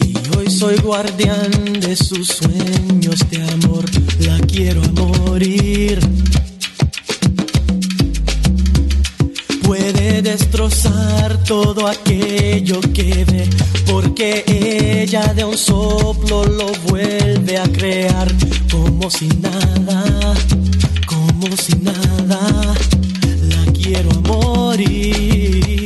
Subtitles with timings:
[0.00, 1.50] Y hoy soy guardián
[1.80, 3.84] de sus sueños de amor.
[4.20, 6.00] La quiero a morir.
[9.62, 13.48] Puede destrozar todo aquello que ve,
[13.86, 18.28] porque ella de un soplo lo vuelve a crear
[18.70, 20.34] como si nada,
[21.06, 22.74] como si nada.
[23.42, 25.77] La quiero a morir.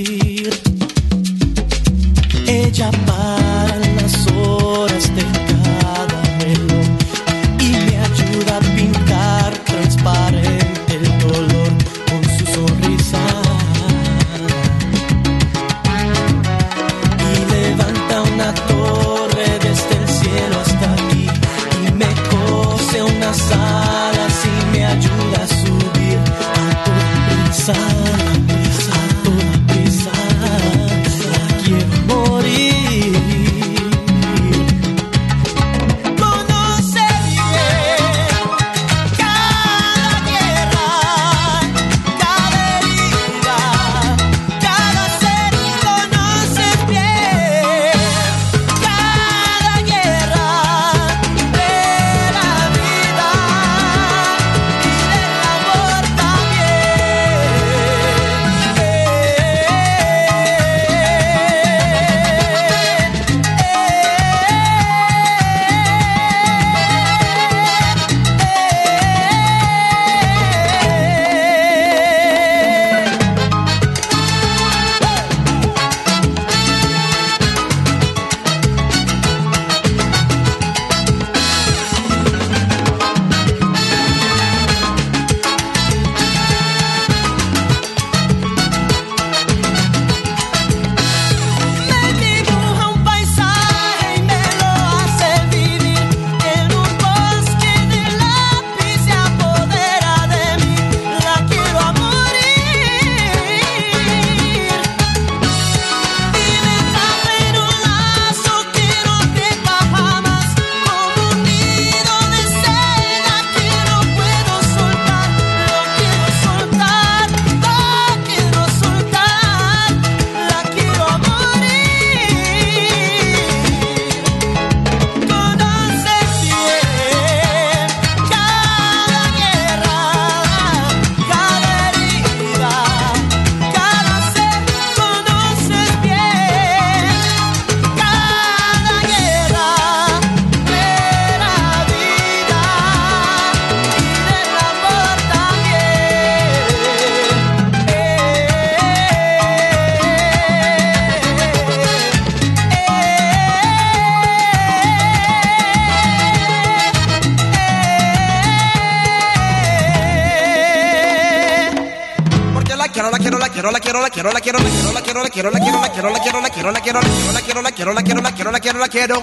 [167.63, 169.23] La quiero, la quiero, la quiero, la quiero, la quiero.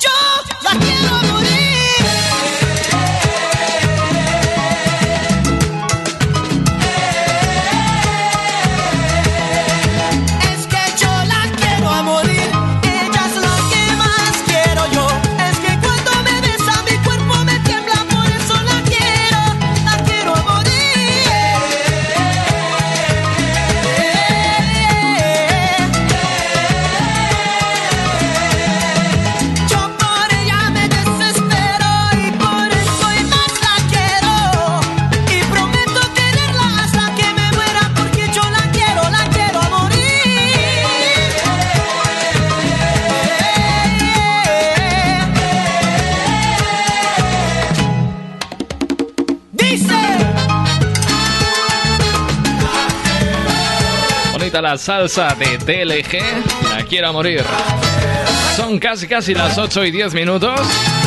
[0.00, 0.10] Yo
[0.62, 1.51] la quiero morir.
[54.60, 56.20] La salsa de TLG,
[56.68, 57.42] la quiero morir.
[58.54, 60.60] Son casi casi las 8 y 10 minutos,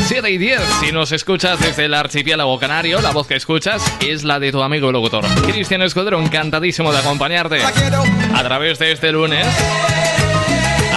[0.07, 4.24] 7 y 10 si nos escuchas desde el archipiélago canario, la voz que escuchas es
[4.24, 5.24] la de tu amigo locutor.
[5.45, 9.45] Cristian Escudero, encantadísimo de acompañarte a través de este lunes.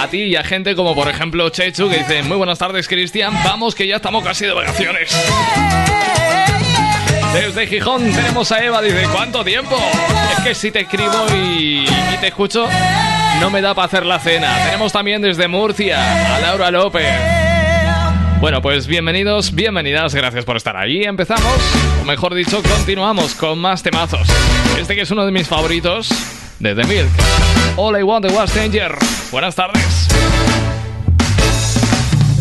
[0.01, 3.33] A ti y a gente como por ejemplo Chechu que dice, muy buenas tardes Cristian,
[3.43, 5.15] vamos que ya estamos casi de vacaciones.
[7.33, 9.77] Desde Gijón tenemos a Eva, dice, ¿cuánto tiempo?
[10.37, 12.67] Es que si te escribo y, y te escucho,
[13.39, 14.55] no me da para hacer la cena.
[14.65, 17.07] Tenemos también desde Murcia a Laura López.
[18.39, 21.03] Bueno, pues bienvenidos, bienvenidas, gracias por estar ahí.
[21.03, 21.53] Empezamos,
[22.01, 24.27] o mejor dicho, continuamos con más temazos.
[24.79, 26.09] Este que es uno de mis favoritos,
[26.59, 27.09] de The Milk.
[27.75, 28.95] All I Wanted Was Danger.
[29.31, 30.07] Buenas tardes.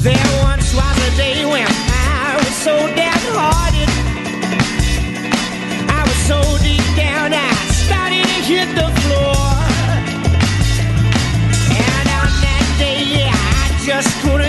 [0.02, 2.72] There once was a day when I was so
[7.30, 9.36] down, I started to hit the floor.
[11.76, 14.47] And on that day, yeah, I just couldn't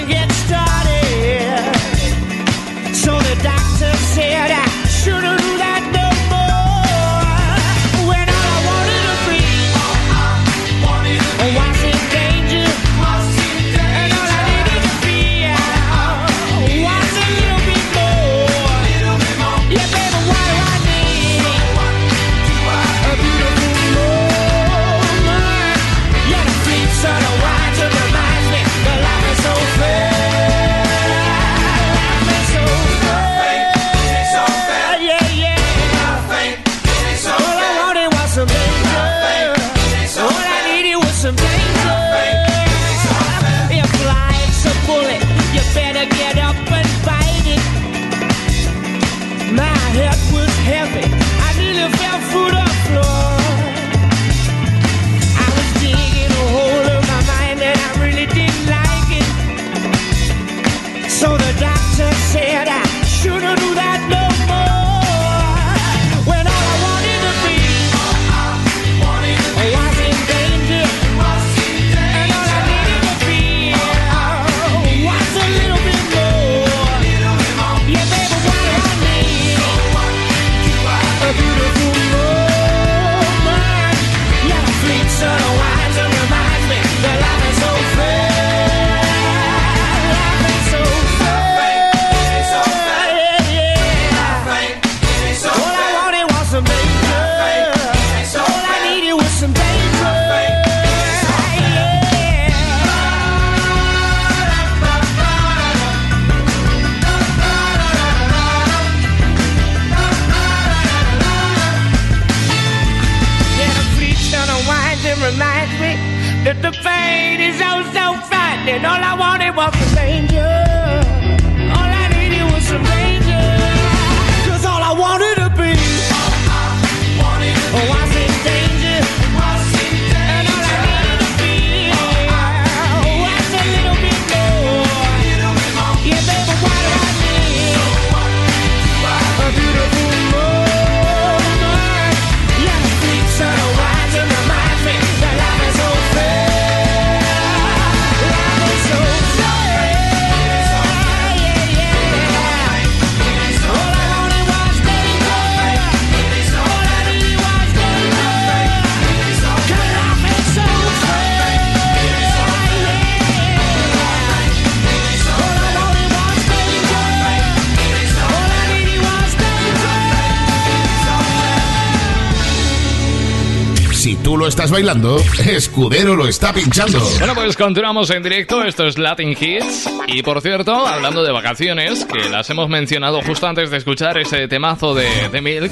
[174.60, 175.18] estás bailando,
[175.48, 177.00] Escudero lo está pinchando.
[177.18, 178.62] Bueno, pues continuamos en directo.
[178.62, 179.90] Esto es Latin Hits.
[180.08, 184.50] Y por cierto, hablando de vacaciones, que las hemos mencionado justo antes de escuchar ese
[184.50, 185.72] temazo de, de Milk.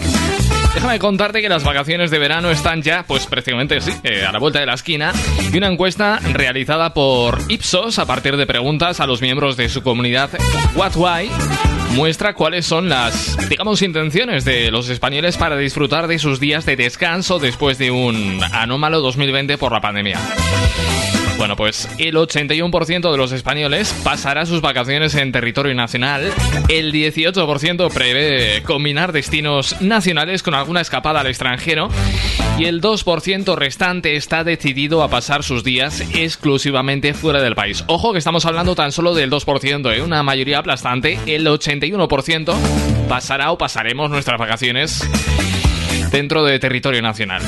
[0.74, 4.40] Déjame contarte que las vacaciones de verano están ya, pues prácticamente sí, eh, a la
[4.40, 5.12] vuelta de la esquina.
[5.52, 9.84] Y una encuesta realizada por Ipsos a partir de preguntas a los miembros de su
[9.84, 10.30] comunidad
[10.76, 11.30] What Why
[11.98, 16.76] muestra cuáles son las, digamos, intenciones de los españoles para disfrutar de sus días de
[16.76, 20.20] descanso después de un anómalo 2020 por la pandemia.
[21.38, 26.34] Bueno, pues el 81% de los españoles pasará sus vacaciones en territorio nacional,
[26.68, 31.90] el 18% prevé combinar destinos nacionales con alguna escapada al extranjero
[32.58, 37.84] y el 2% restante está decidido a pasar sus días exclusivamente fuera del país.
[37.88, 40.02] Ojo que estamos hablando tan solo del 2%, ¿eh?
[40.02, 42.56] una mayoría aplastante, el 81%
[43.08, 45.08] pasará o pasaremos nuestras vacaciones
[46.12, 47.44] dentro de territorio nacional.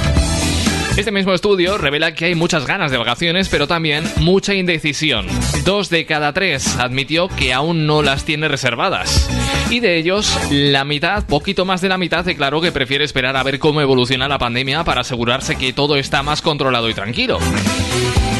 [0.99, 5.27] Este mismo estudio revela que hay muchas ganas de vacaciones, pero también mucha indecisión.
[5.63, 9.29] Dos de cada tres admitió que aún no las tiene reservadas.
[9.69, 13.43] Y de ellos, la mitad, poquito más de la mitad, declaró que prefiere esperar a
[13.43, 17.39] ver cómo evoluciona la pandemia para asegurarse que todo está más controlado y tranquilo.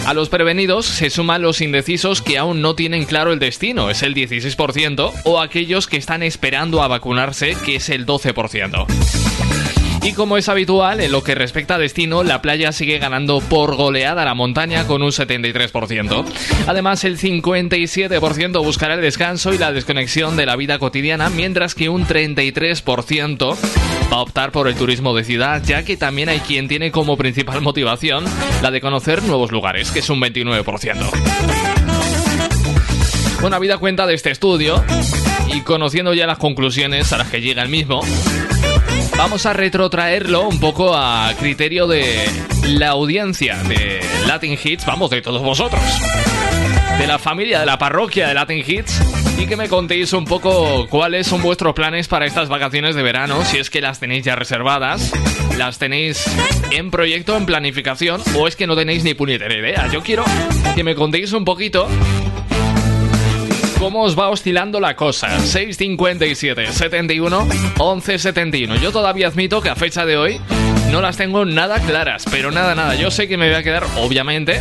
[0.06, 4.04] A los prevenidos se suman los indecisos que aún no tienen claro el destino, es
[4.04, 9.79] el 16%, o aquellos que están esperando a vacunarse, que es el 12%.
[10.02, 13.76] Y como es habitual, en lo que respecta a destino, la playa sigue ganando por
[13.76, 16.26] goleada a la montaña con un 73%.
[16.68, 21.90] Además, el 57% buscará el descanso y la desconexión de la vida cotidiana, mientras que
[21.90, 23.58] un 33%
[24.12, 27.18] va a optar por el turismo de ciudad, ya que también hay quien tiene como
[27.18, 28.24] principal motivación
[28.62, 31.10] la de conocer nuevos lugares, que es un 29%.
[33.42, 34.84] Bueno, habida cuenta de este estudio
[35.54, 38.02] y conociendo ya las conclusiones a las que llega el mismo,
[39.20, 42.26] vamos a retrotraerlo un poco a criterio de
[42.70, 45.82] la audiencia de Latin Hits, vamos, de todos vosotros,
[46.98, 49.02] de la familia, de la parroquia de Latin Hits,
[49.38, 53.44] y que me contéis un poco cuáles son vuestros planes para estas vacaciones de verano,
[53.44, 55.12] si es que las tenéis ya reservadas,
[55.58, 56.26] las tenéis
[56.72, 59.90] en proyecto, en planificación, o es que no tenéis ni puñetera idea.
[59.92, 60.24] Yo quiero
[60.76, 61.90] que me contéis un poquito
[63.80, 65.40] cómo os va oscilando la cosa.
[65.40, 68.76] 657 71 11 71.
[68.76, 70.42] Yo todavía admito que a fecha de hoy
[70.92, 72.96] no las tengo nada claras, pero nada, nada.
[72.96, 74.60] Yo sé que me voy a quedar, obviamente,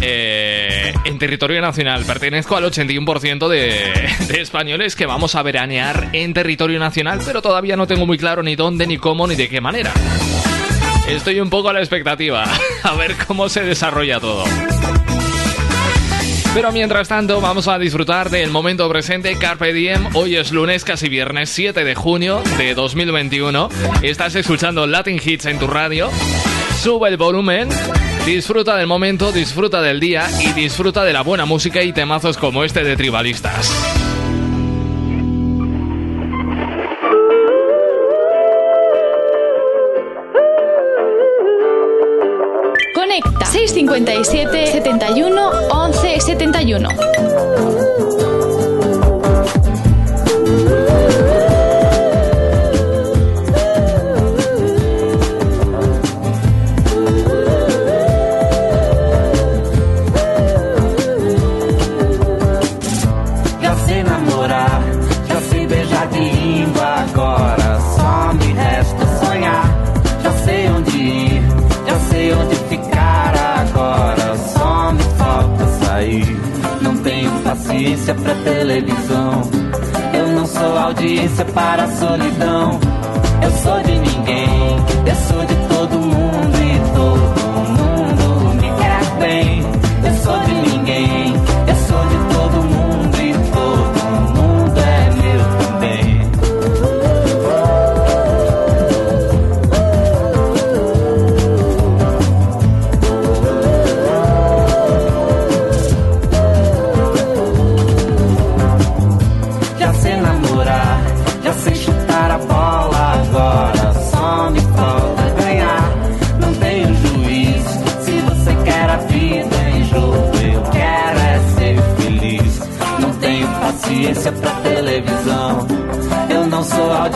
[0.00, 2.04] eh, en territorio nacional.
[2.04, 7.76] Pertenezco al 81% de, de españoles que vamos a veranear en territorio nacional, pero todavía
[7.76, 9.92] no tengo muy claro ni dónde, ni cómo, ni de qué manera.
[11.08, 12.44] Estoy un poco a la expectativa,
[12.84, 14.44] a ver cómo se desarrolla todo.
[16.58, 20.08] Pero mientras tanto, vamos a disfrutar del momento presente Carpe Diem.
[20.14, 23.68] Hoy es lunes, casi viernes 7 de junio de 2021.
[24.02, 26.10] Estás escuchando Latin Hits en tu radio.
[26.82, 27.68] Sube el volumen.
[28.26, 32.64] Disfruta del momento, disfruta del día y disfruta de la buena música y temazos como
[32.64, 34.07] este de Tribalistas.
[43.88, 45.38] Conecta 657 71
[45.70, 47.87] 11 71.
[77.98, 79.42] Paciência pra televisão.
[80.14, 82.80] Eu não sou audiência para a solidão.
[83.42, 83.97] Eu sou de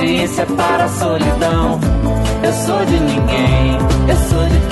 [0.03, 1.81] audiência para a solidão.
[2.43, 3.79] Eu sou de ninguém,
[4.09, 4.72] eu sou de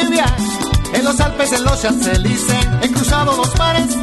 [0.00, 3.96] En los Alpes, en los Champs-Élysées, he cruzado los mares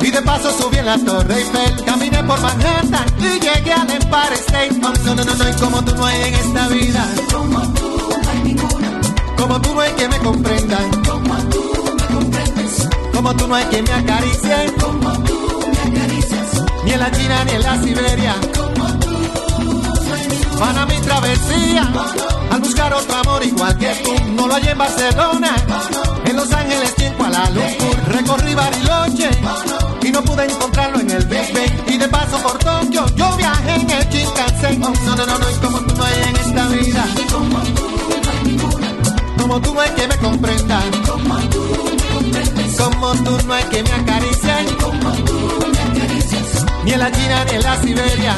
[0.00, 1.84] y de paso subí en la Torre Eiffel.
[1.84, 4.80] Caminé por Manhattan y llegué al Empire State.
[4.82, 7.06] Oh, no, no, no, no, y como tú no hay en esta vida.
[7.32, 9.00] Como tú no hay ninguna.
[9.36, 10.78] Como tú no hay que me comprenda.
[11.06, 12.88] Como tú me comprendes.
[13.12, 14.74] Como tú no hay que me acaricie.
[14.80, 16.62] Como tú me acaricias.
[16.84, 18.34] Ni en la China ni en la Siberia.
[20.58, 21.92] Para mi travesía,
[22.50, 25.56] al buscar otro amor igual que tú, no lo hallé en Barcelona,
[26.24, 29.30] en Los Ángeles y en Kuala Lumpur, recorrí Bariloche
[30.02, 33.74] y no pude encontrarlo en el Big Ben, y de paso por Tokio, yo viajé
[33.74, 36.68] en el Shinkansen, oh, no, no, no, no, y como tú no hay en esta
[36.68, 37.04] vida,
[39.38, 40.80] como tú no hay que me comprenda,
[42.78, 44.54] como tú no hay que me acaricie,
[46.84, 48.36] ni en la China ni en la Siberia,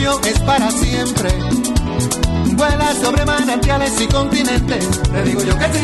[0.00, 1.30] es para siempre.
[2.52, 4.88] Vuela sobre manantiales y continentes.
[5.02, 5.80] Te digo yo que sí.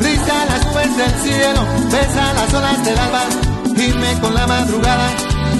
[0.00, 3.22] Risa las nubes del cielo, besa las olas del alba,
[3.74, 5.10] dime con la madrugada.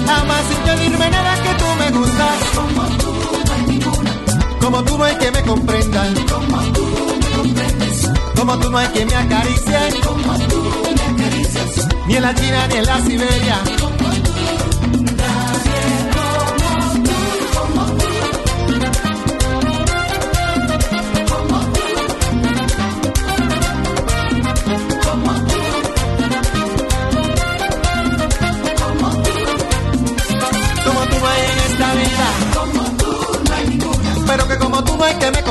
[0.07, 2.37] Amas sin pedirme nada que tú me gustas.
[2.55, 3.13] Como tú
[3.45, 4.11] no hay ninguna.
[4.59, 6.13] Como tú que me comprendan.
[6.25, 6.85] Como tú
[7.21, 8.09] me comprendes.
[8.35, 10.01] Como tú no hay que me acaricie.
[10.03, 11.87] Como tú me acaricias.
[12.07, 13.90] Ni en la China ni en la Siberia.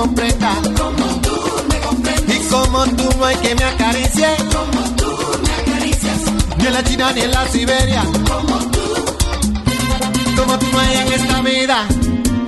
[0.01, 0.55] Comprenda.
[0.79, 1.37] Como tú
[1.69, 2.37] me comprendes.
[2.37, 4.29] Y como tú no hay que me acaricie.
[4.53, 6.21] Como tú me acaricias.
[6.59, 8.03] Ni en la China ni en la Siberia.
[8.29, 8.81] Como tú.
[10.37, 11.87] Como tú no hay en esta vida.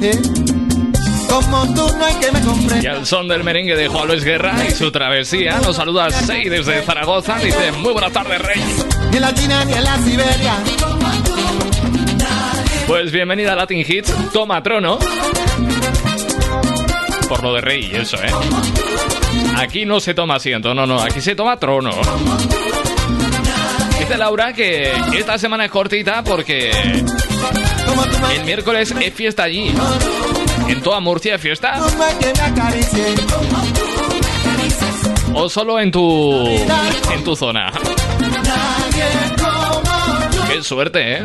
[0.00, 0.22] ¿eh?
[1.28, 2.90] Como tú no hay que me Y comprenda.
[2.92, 6.82] al son del merengue de Juan Luis Guerra y su travesía, nos saluda Sei desde
[6.82, 7.36] Zaragoza.
[7.38, 8.62] Dice: Muy buenas tardes, Rey.
[9.10, 10.54] Ni en la China ni en la Siberia.
[12.86, 14.98] Pues bienvenida a Latin Hits, toma trono.
[17.32, 18.30] Por lo de Rey y eso, ¿eh?
[19.56, 21.90] Aquí no se toma asiento, no, no, aquí se toma trono.
[23.98, 26.70] Dice Laura que esta semana es cortita porque
[28.34, 29.72] el miércoles es fiesta allí.
[30.68, 31.80] ¿En toda Murcia es fiesta?
[35.32, 36.46] ¿O solo en tu,
[37.14, 37.72] en tu zona?
[40.50, 41.24] Qué suerte, ¿eh?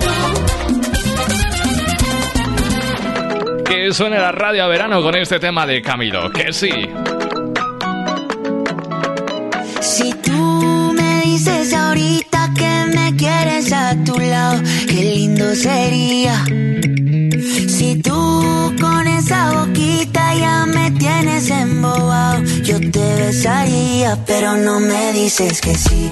[3.68, 6.72] Que suene la radio a verano con este tema de Camilo, que sí.
[9.82, 16.46] Si tú me dices ahorita que me quieres a tu lado, qué lindo sería.
[16.46, 25.12] Si tú con esa boquita ya me tienes embobado, yo te besaría, pero no me
[25.14, 26.12] dices que sí,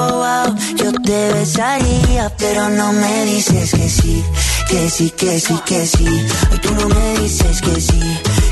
[0.00, 4.24] wow, yo te besaría, pero no me dices que sí,
[4.68, 6.06] que sí, que sí, que sí.
[6.50, 8.00] Ay, tú no me dices que sí,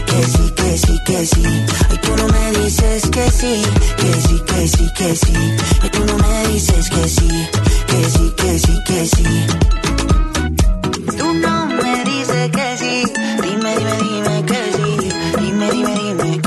[0.07, 1.42] que sí, que sí, que sí.
[1.90, 3.62] Ay, tú no me dices que sí,
[3.96, 5.33] que sí, que sí, que sí.
[5.83, 7.29] Ay, tú no me dices que sí,
[7.87, 9.46] que sí, que sí, que sí.
[11.18, 16.39] Tú no me dices que sí, dime, dime, dime que sí, dime, dime, dime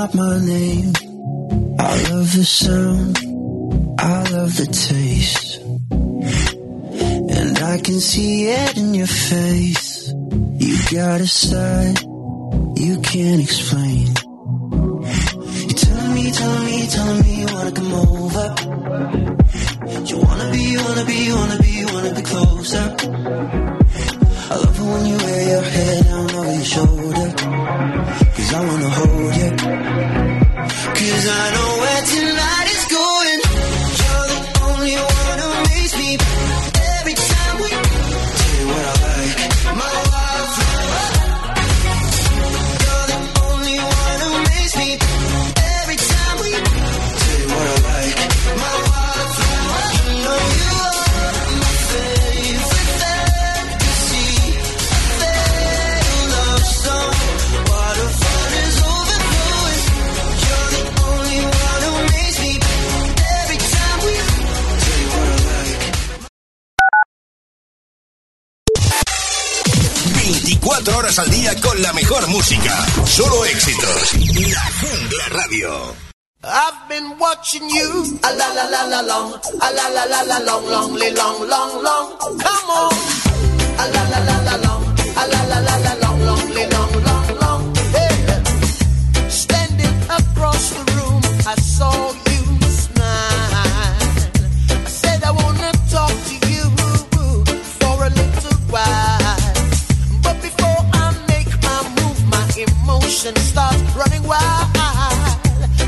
[0.00, 0.92] out my name.
[1.78, 3.18] I love the sound,
[3.98, 5.58] I love the taste.
[7.38, 10.12] And I can see it in your face.
[10.64, 11.98] You got a side
[12.84, 14.06] you can't explain.
[15.68, 18.46] You tell me, tell me, tell me you wanna come over.
[20.08, 22.86] You wanna be, wanna be, wanna be, wanna be closer.
[24.50, 26.99] I love it when you wear your hair down over your shoulder.
[31.32, 31.99] I know where
[76.42, 80.38] I've been watching you a la la la la long, a la la la la
[80.38, 82.18] long, long, long, long, long.
[82.18, 82.94] Come on,
[83.76, 84.84] a la la la la long,
[85.20, 87.74] a la la la la long, long, long, long, long.
[87.92, 88.16] Hey,
[89.28, 91.92] standing across the room, I saw
[92.32, 93.52] you smile.
[94.70, 96.64] I said I wanna talk to you
[97.80, 99.36] for a little while,
[100.22, 104.68] but before I make my move, my emotions start running wild.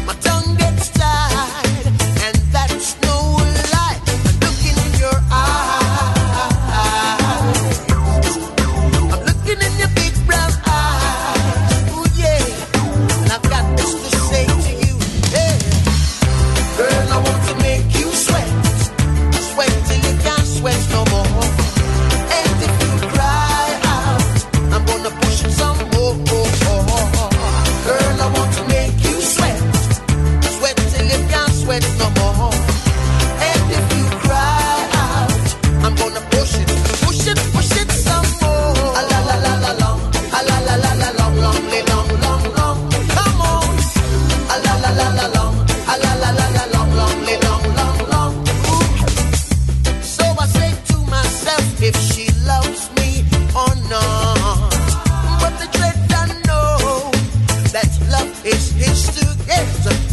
[0.04, 0.41] My tongue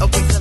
[0.01, 0.38] away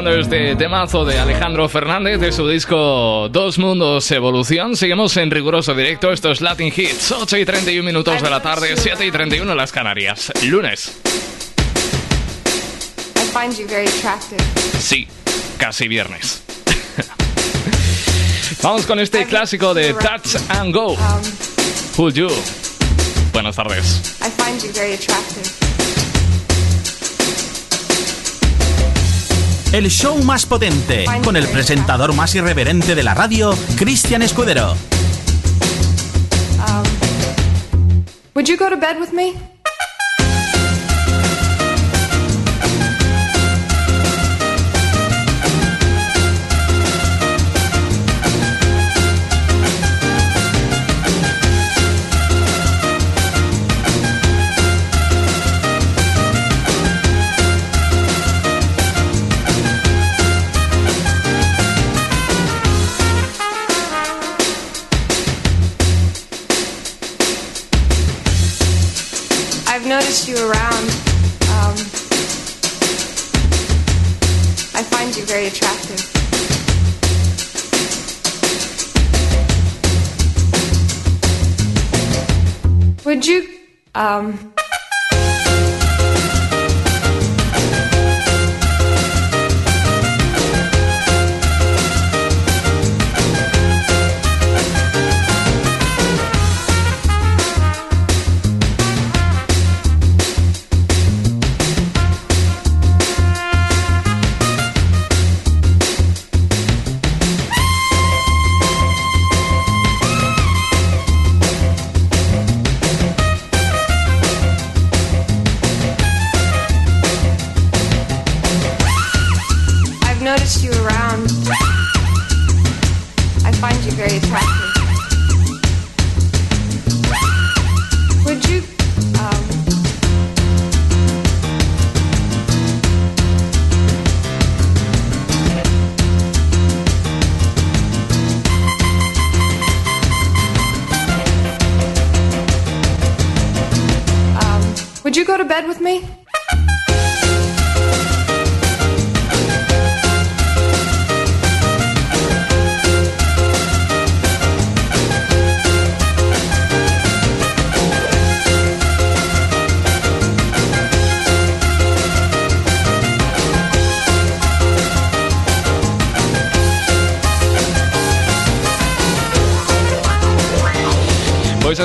[0.00, 5.74] Escuchando este temazo de Alejandro Fernández de su disco Dos Mundos Evolución, seguimos en riguroso
[5.74, 6.10] directo.
[6.10, 9.56] Esto es Latin Hits, 8 y 31 minutos de la tarde, 7 y 31 en
[9.58, 10.32] las Canarias.
[10.44, 10.98] Lunes.
[14.78, 15.06] Sí,
[15.58, 16.44] casi viernes.
[18.62, 20.92] Vamos con este clásico de Touch and Go.
[20.92, 20.98] Um,
[21.98, 22.30] Who You.
[23.34, 24.16] Buenas tardes.
[24.22, 25.69] I find you very attractive.
[29.72, 34.72] El show más potente, con el presentador más irreverente de la radio, Cristian Escudero.
[36.66, 36.82] Um?
[70.10, 70.90] I've you around.
[71.54, 71.76] Um,
[74.74, 76.00] I find you very attractive.
[83.04, 83.48] Would you,
[83.94, 84.52] um,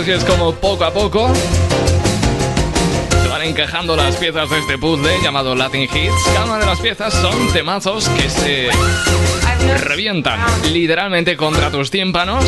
[0.05, 1.33] así es como poco a poco
[3.23, 6.13] se van encajando las piezas de este puzzle llamado Latin Hits.
[6.31, 8.69] Cada una de las piezas son temazos que se
[9.83, 10.39] revientan
[10.71, 12.45] literalmente contra tus tímpanos.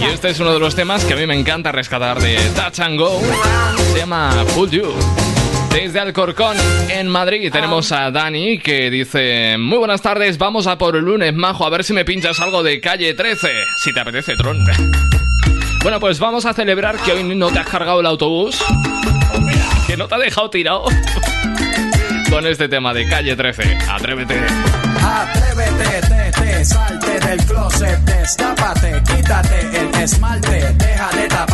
[0.00, 2.80] Y este es uno de los temas que a mí me encanta rescatar de Touch
[2.80, 3.20] and Go.
[3.92, 4.92] Se llama Pull You.
[5.72, 6.56] Desde Alcorcón,
[6.88, 11.32] en Madrid, tenemos a Dani que dice: Muy buenas tardes, vamos a por el lunes,
[11.32, 13.52] majo, a ver si me pinchas algo de calle 13.
[13.84, 14.64] Si te apetece, Tron.
[15.84, 18.58] Bueno, pues vamos a celebrar que hoy no te has cargado el autobús.
[19.86, 20.84] Que no te ha dejado tirado
[22.30, 23.78] con este tema de calle 13.
[23.90, 24.40] Atrévete.
[25.02, 31.53] Atrévete, te, te, salte del closet, destápate, quítate el esmalte, deja de taparte,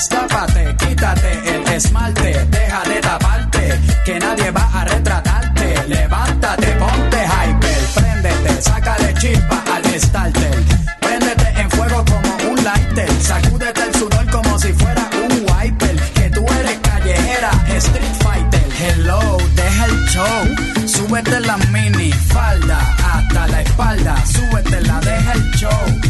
[0.00, 5.74] destápate, quítate el esmalte, deja de taparte, que nadie va a retratarte.
[5.88, 10.56] Levántate, ponte hyper, préndete, sácale chispa al starter.
[11.00, 15.96] Préndete en fuego como un lighter, sacúdete el sudor como si fuera un wiper.
[16.14, 18.66] Que tú eres callejera, street fighter.
[18.80, 22.78] Hello, deja el show, súbete la mini falda
[23.12, 26.09] hasta la espalda, súbete la, deja el show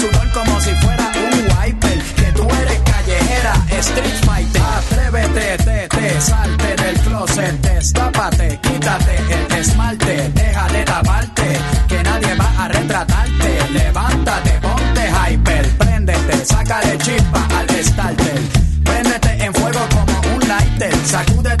[6.21, 13.49] salte del closet, destápate, quítate el esmalte, deja de taparte, que nadie va a retratarte.
[13.71, 18.39] Levántate, ponte hyper, préndete, sácale chispa al starter.
[18.83, 21.60] Préndete en fuego como un lighter, sacúdete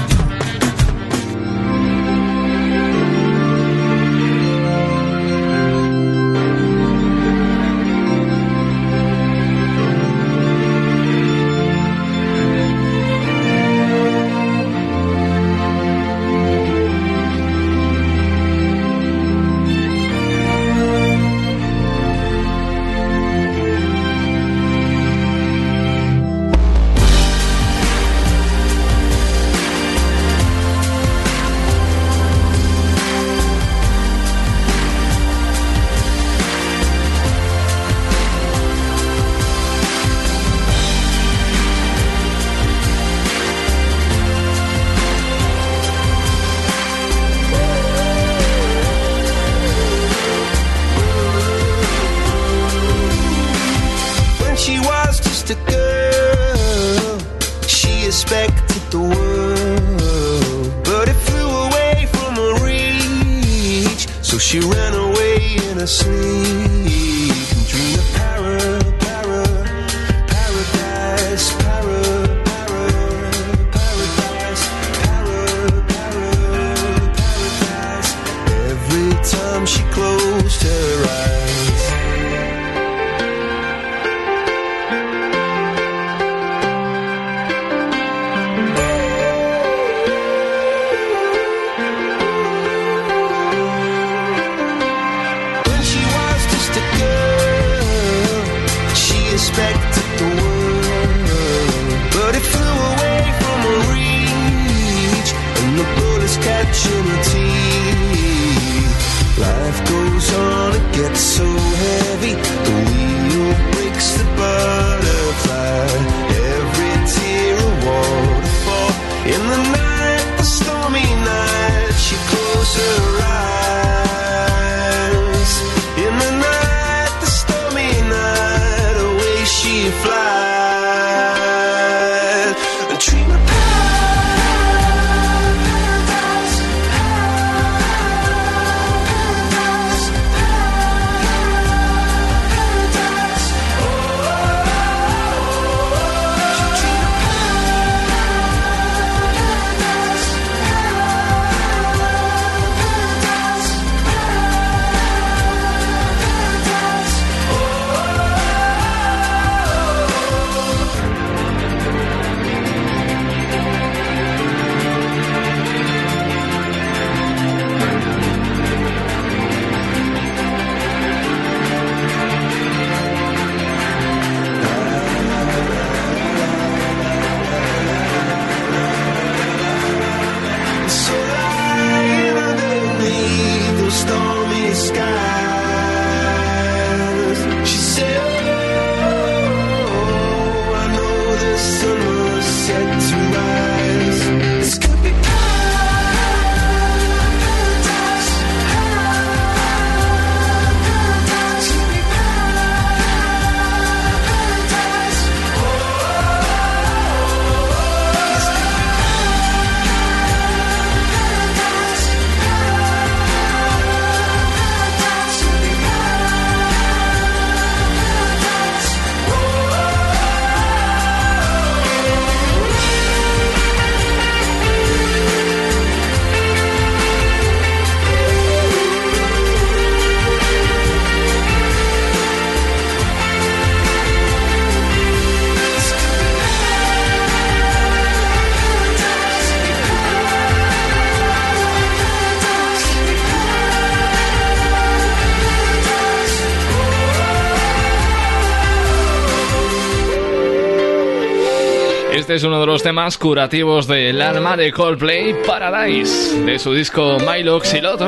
[252.41, 257.59] Es uno de los temas curativos del alma de Coldplay, Paradise, de su disco Milo
[257.61, 258.07] Xiloto,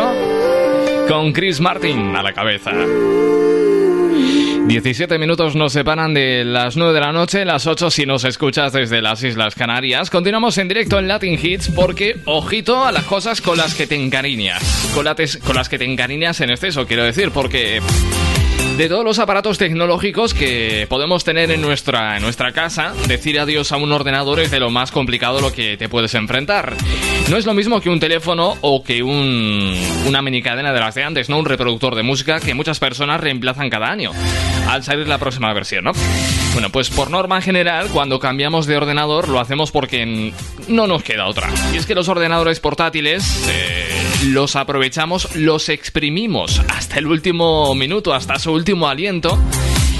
[1.07, 2.71] con Chris Martin a la cabeza.
[4.65, 8.73] 17 minutos nos separan de las 9 de la noche, las 8 si nos escuchas
[8.73, 10.09] desde las Islas Canarias.
[10.09, 13.95] Continuamos en directo en Latin Hits porque, ojito a las cosas con las que te
[13.95, 14.63] encariñas.
[14.95, 17.81] Con, lates- con las que te encariñas en exceso, quiero decir, porque
[18.77, 23.71] de todos los aparatos tecnológicos que podemos tener en nuestra, en nuestra casa, decir adiós
[23.71, 26.75] a un ordenador es de lo más complicado lo que te puedes enfrentar.
[27.29, 31.03] No es lo mismo que un teléfono o que un, una minicadena de las de
[31.03, 31.37] antes, ¿no?
[31.37, 34.11] Un reproductor de música que muchas personas reemplazan cada año
[34.67, 35.91] al salir la próxima versión, ¿no?
[36.53, 40.33] Bueno, pues por norma general, cuando cambiamos de ordenador lo hacemos porque
[40.67, 41.47] no nos queda otra.
[41.73, 43.92] Y es que los ordenadores portátiles eh,
[44.25, 49.37] los aprovechamos, los exprimimos hasta el último minuto, hasta su último aliento.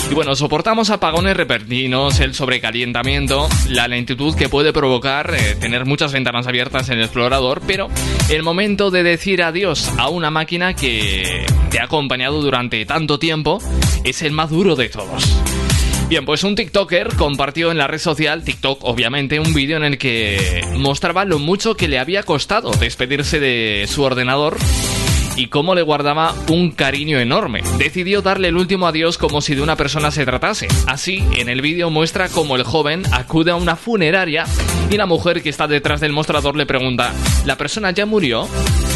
[0.10, 6.12] Y bueno, soportamos apagones repentinos, el sobrecalentamiento, la lentitud que puede provocar eh, tener muchas
[6.12, 7.90] ventanas abiertas en el explorador, pero
[8.30, 13.60] el momento de decir adiós a una máquina que te ha acompañado durante tanto tiempo
[14.04, 15.34] es el más duro de todos.
[16.14, 19.98] Bien, pues un TikToker compartió en la red social, TikTok obviamente, un vídeo en el
[19.98, 24.56] que mostraba lo mucho que le había costado despedirse de su ordenador
[25.38, 27.64] y cómo le guardaba un cariño enorme.
[27.80, 30.68] Decidió darle el último adiós como si de una persona se tratase.
[30.86, 34.46] Así, en el vídeo muestra cómo el joven acude a una funeraria
[34.92, 37.12] y la mujer que está detrás del mostrador le pregunta,
[37.44, 38.48] ¿la persona ya murió?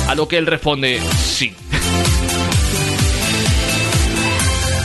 [0.08, 1.52] A lo que él responde, sí.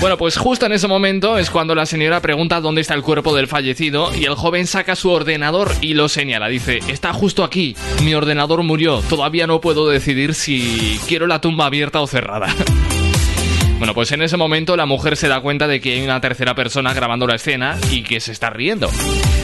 [0.03, 3.37] Bueno, pues justo en ese momento es cuando la señora pregunta dónde está el cuerpo
[3.37, 6.49] del fallecido y el joven saca su ordenador y lo señala.
[6.49, 11.67] Dice, está justo aquí, mi ordenador murió, todavía no puedo decidir si quiero la tumba
[11.67, 12.49] abierta o cerrada.
[13.79, 16.55] Bueno, pues en ese momento la mujer se da cuenta de que hay una tercera
[16.55, 18.89] persona grabando la escena y que se está riendo.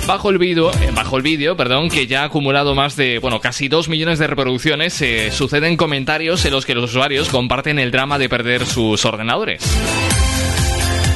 [0.06, 3.66] Bajo el vídeo, eh, bajo el perdón, que ya ha acumulado más de, bueno, casi
[3.66, 8.16] 2 millones de reproducciones, se suceden comentarios en los que los usuarios comparten el drama
[8.16, 9.60] de perder sus ordenadores.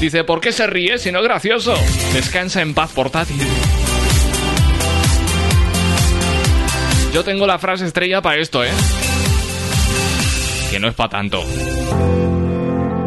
[0.02, 1.74] Dice, ¿por qué se ríe si no es gracioso?
[2.12, 3.40] Descansa en paz portátil.
[7.14, 8.72] Yo tengo la frase estrella para esto, ¿eh?
[10.72, 11.40] Que no es para tanto.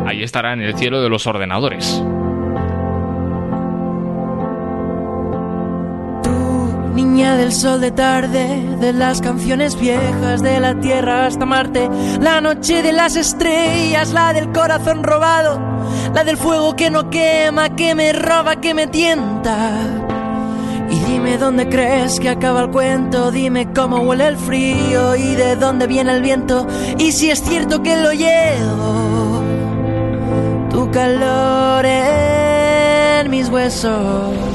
[0.08, 2.02] Ahí estará en el cielo de los ordenadores.
[6.94, 11.90] Niña del sol de tarde, de las canciones viejas, de la tierra hasta Marte,
[12.22, 15.75] la noche de las estrellas, la del corazón robado,
[16.14, 19.72] la del fuego que no quema, que me roba, que me tienta.
[20.90, 25.56] Y dime dónde crees que acaba el cuento, dime cómo huele el frío y de
[25.56, 26.68] dónde viene el viento.
[26.98, 29.42] Y si es cierto que lo llevo,
[30.70, 34.55] tu calor en mis huesos.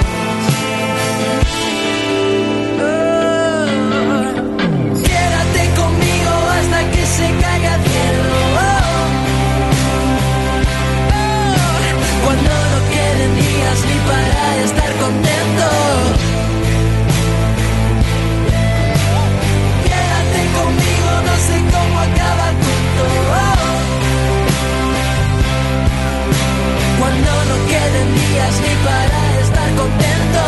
[29.81, 30.40] Contento.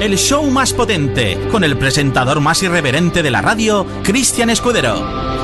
[0.00, 5.37] El show más potente, con el presentador más irreverente de la radio, Cristian Escudero.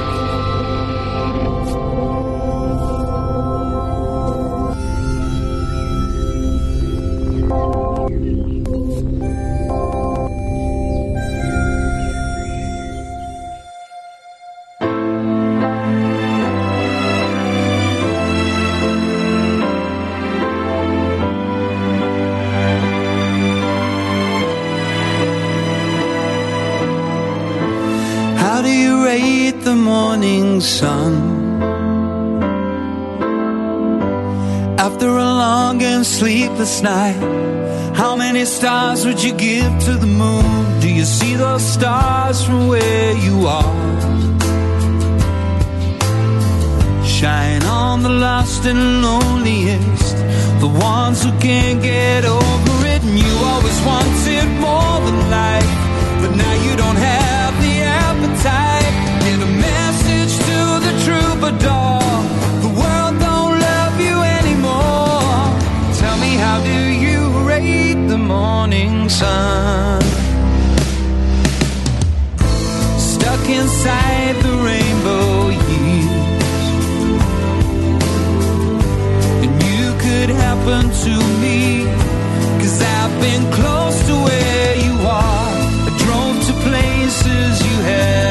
[28.44, 31.12] How do you rate the morning sun?
[34.78, 37.22] After a long and sleepless night,
[37.96, 40.80] how many stars would you give to the moon?
[40.80, 43.74] Do you see those stars from where you are?
[47.16, 50.16] Shine on the lost and loneliest,
[50.60, 53.02] the ones who can't get over it.
[53.08, 55.74] And you always wanted more than life,
[56.20, 57.23] but now you don't have
[69.14, 70.02] sun?
[72.98, 76.66] Stuck inside the rainbow years.
[79.44, 81.60] And you could happen to me.
[82.60, 85.50] Cause I've been close to where you are.
[85.88, 88.23] I drove to places you have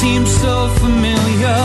[0.00, 1.60] seem so familiar,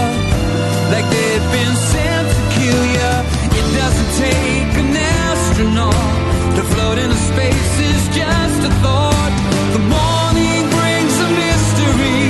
[0.91, 3.13] like they've been sent to kill you.
[3.59, 4.91] It doesn't take an
[5.23, 6.15] astronaut
[6.57, 9.33] to float into space, is just a thought.
[9.75, 12.23] The morning brings a mystery,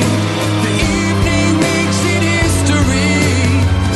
[0.66, 3.18] the evening makes it history.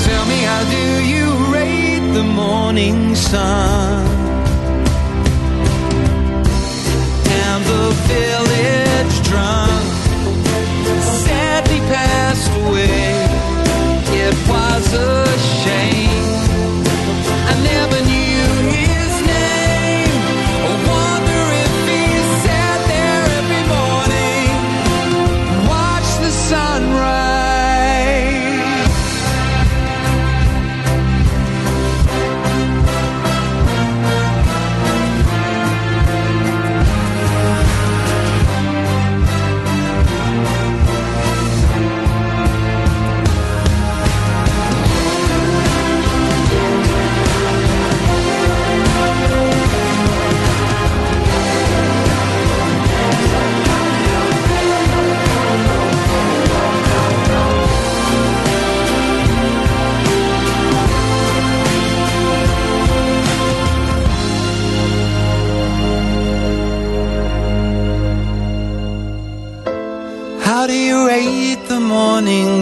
[0.07, 4.01] Tell me, how do you rate the morning sun?
[7.45, 9.68] And the village drunk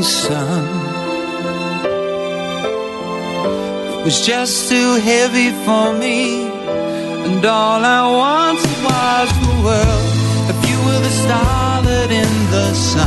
[0.04, 0.66] sun.
[4.00, 6.48] It was just too heavy for me,
[7.28, 10.08] and all I wanted was the world.
[10.52, 13.07] If you were the starlet in the sun,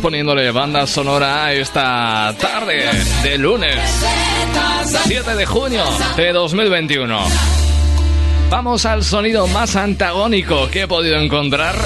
[0.00, 2.88] Poniéndole banda sonora a esta tarde
[3.22, 3.76] de lunes
[5.06, 5.84] 7 de junio
[6.16, 7.18] de 2021.
[8.48, 11.76] Vamos al sonido más antagónico que he podido encontrar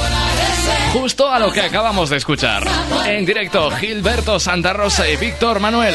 [0.92, 2.64] justo a lo que acabamos de escuchar.
[3.06, 5.94] En directo, Gilberto Santa Rosa y Víctor Manuel.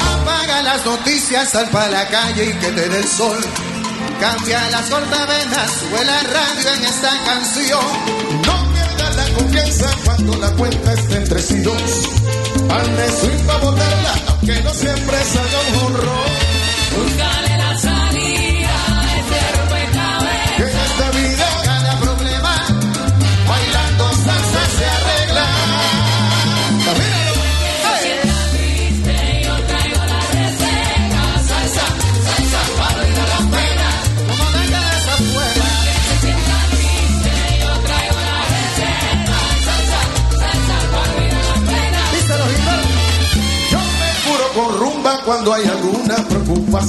[0.00, 3.36] Apaga las noticias, sal para la calle y que te dé el sol.
[4.20, 7.80] Cambia las cortavenas, sube la radio en esta canción.
[8.46, 11.82] No pierdas la confianza cuando la cuenta esté entre sí dos.
[12.70, 17.45] Hazme swing para botarla, aunque no siempre salga un honrón.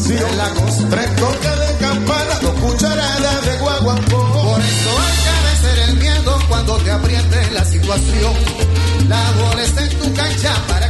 [0.06, 0.38] Preocupación.
[0.38, 0.48] La.
[0.90, 4.32] Tres toques de campana, dos cucharadas de guaguancó.
[4.34, 8.34] Por eso hay que vencer el miedo cuando te apriete la situación.
[9.08, 10.87] La bola está en tu cancha para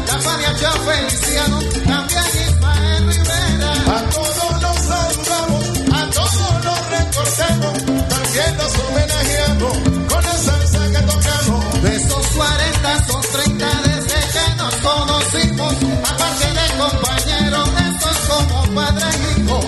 [0.00, 3.72] manancera, la Faria Feliciano, también Ismael Rivera.
[3.86, 9.78] A todos los saludamos, a todos los recordamos, también los homenajeamos
[10.08, 11.82] con la salsa que tocamos.
[11.82, 15.74] De esos 40 son 30 desde que nos conocimos,
[16.10, 19.60] aparte de compañeros, estos como padre e hijo.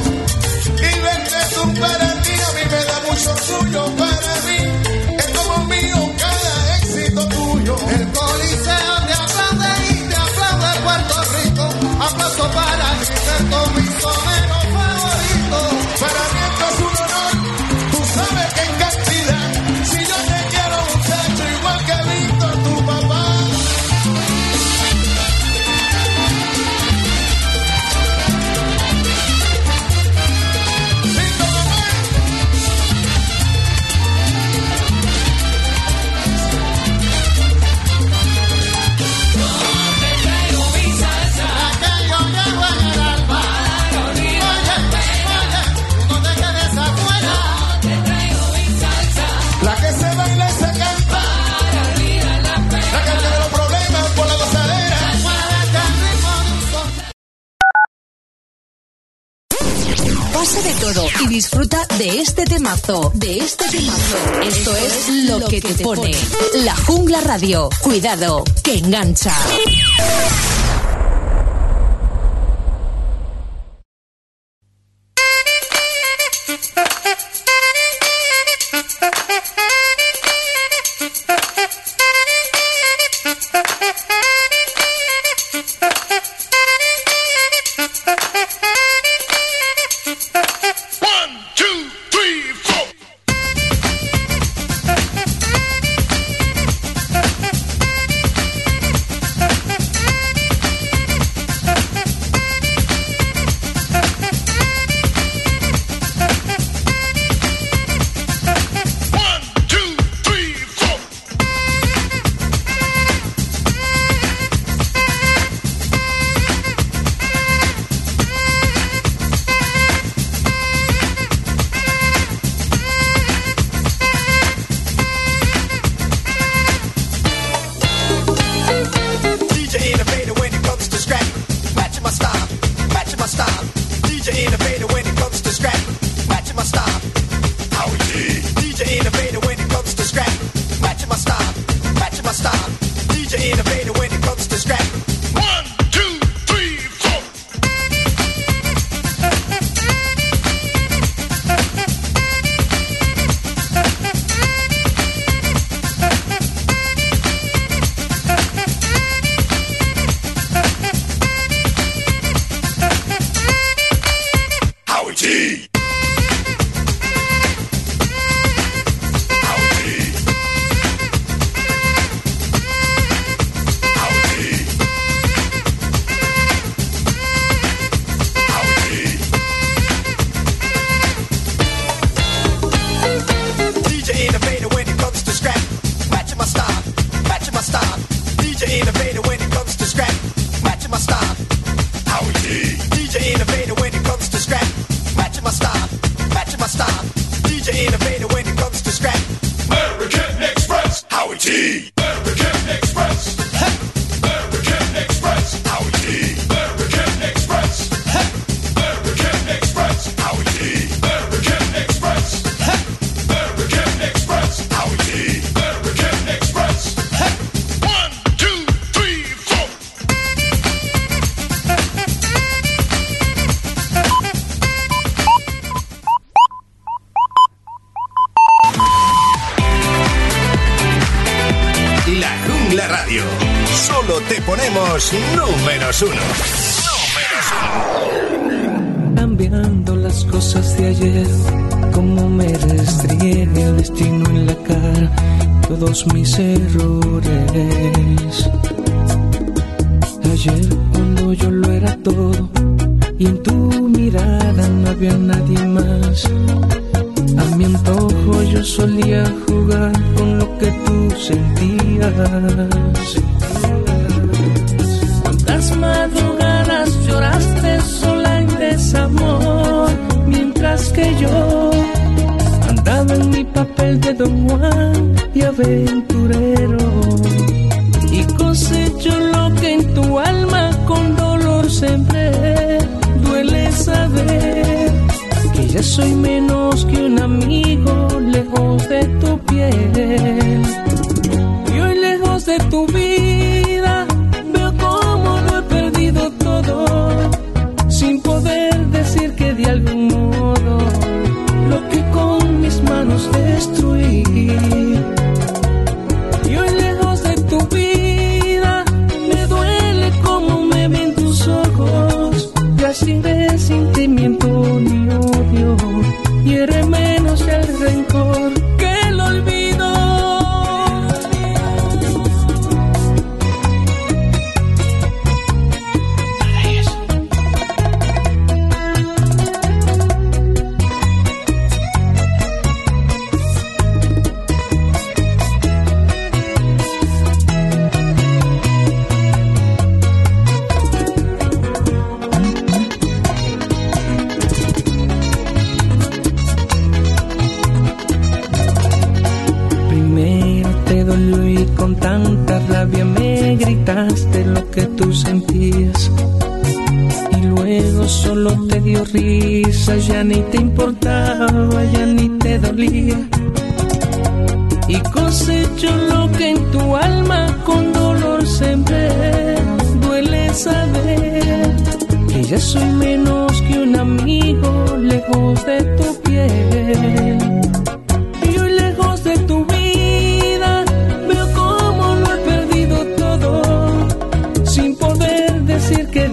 [0.76, 4.58] Y verte tú para ti, a mí me da mucho orgullo para mí.
[5.18, 7.76] Es como mío cada éxito tuyo.
[7.90, 9.11] El coliseo
[12.12, 13.91] Aplauso para sonero
[61.68, 64.16] de este temazo, de este temazo.
[64.42, 66.10] Esto es lo que te pone.
[66.64, 67.68] La Jungla Radio.
[67.82, 69.32] Cuidado, que engancha.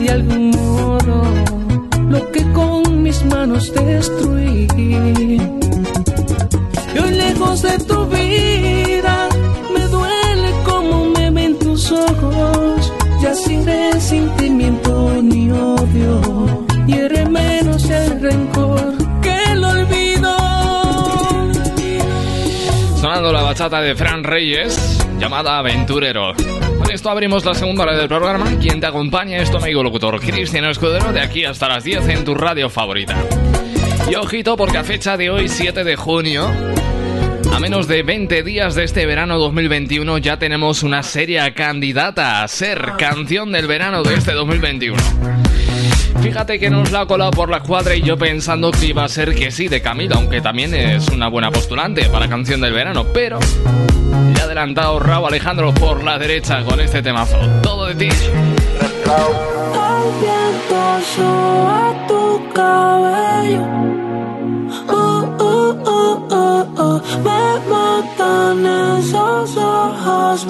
[0.09, 1.21] De algún modo
[2.09, 4.67] lo que con mis manos destruí.
[4.75, 5.37] Y
[6.97, 8.78] hoy lejos de tu vida
[23.21, 26.33] La bachata de Fran Reyes, llamada Aventurero.
[26.77, 28.45] Con esto abrimos la segunda hora del programa.
[28.61, 32.23] Quien te acompaña es tu amigo locutor Cristian Escudero, de aquí hasta las 10 en
[32.23, 33.17] tu radio favorita.
[34.09, 36.49] Y ojito, porque a fecha de hoy, 7 de junio,
[37.53, 42.47] a menos de 20 días de este verano 2021, ya tenemos una seria candidata a
[42.47, 45.38] ser canción del verano de este 2021.
[46.21, 49.09] Fíjate que nos la ha colado por la cuadra y yo pensando que iba a
[49.09, 53.05] ser que sí de Camila, aunque también es una buena postulante para canción del verano,
[53.13, 53.39] pero
[54.33, 57.37] le ha adelantado Raúl Alejandro por la derecha con este temazo.
[57.61, 58.09] Todo de ti.
[64.87, 65.85] Uh, uh,
[66.77, 67.01] uh.
[67.23, 68.65] Me matan
[68.99, 70.45] esos ojos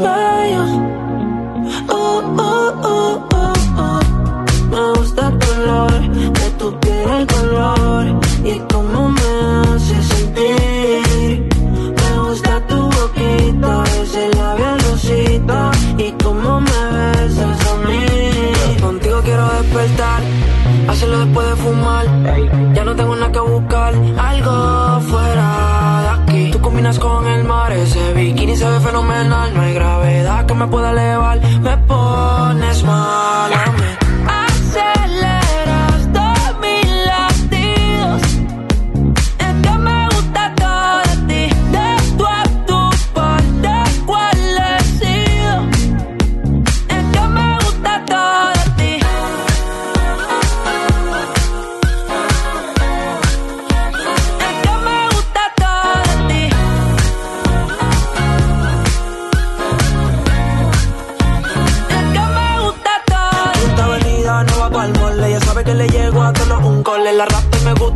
[5.60, 5.92] el color
[6.34, 8.06] de tu piel, el color
[8.44, 11.50] y cómo me hace sentir.
[11.96, 18.80] Me gusta tu boquita, ese labial rosita y cómo me besas a mí.
[18.82, 20.22] Contigo quiero despertar,
[20.88, 22.06] hacerlo después de fumar.
[22.74, 26.52] Ya no tengo nada que buscar, algo fuera de aquí.
[26.52, 29.54] Tú combinas con el mar, ese bikini se ve fenomenal.
[29.54, 33.52] No hay gravedad que me pueda elevar, me pones mal.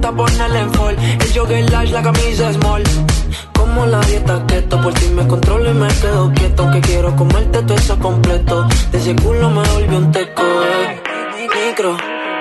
[0.04, 0.97] Gusta ponerle en fall.
[0.97, 2.84] El jogger large, la camisa small.
[3.54, 6.72] Como la dieta keto, por ti me controlo y me quedo quieto.
[6.72, 8.68] Que quiero comerte todo eso completo.
[8.91, 11.01] De ese culo me volvió un teco, eh.
[11.68, 11.97] Micro,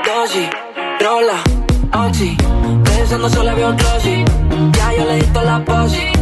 [0.06, 0.48] dosis,
[1.00, 1.38] rola,
[2.06, 2.36] oxi.
[2.84, 4.24] Pensando solo veo glossy.
[4.72, 6.21] Ya yo le di la posi.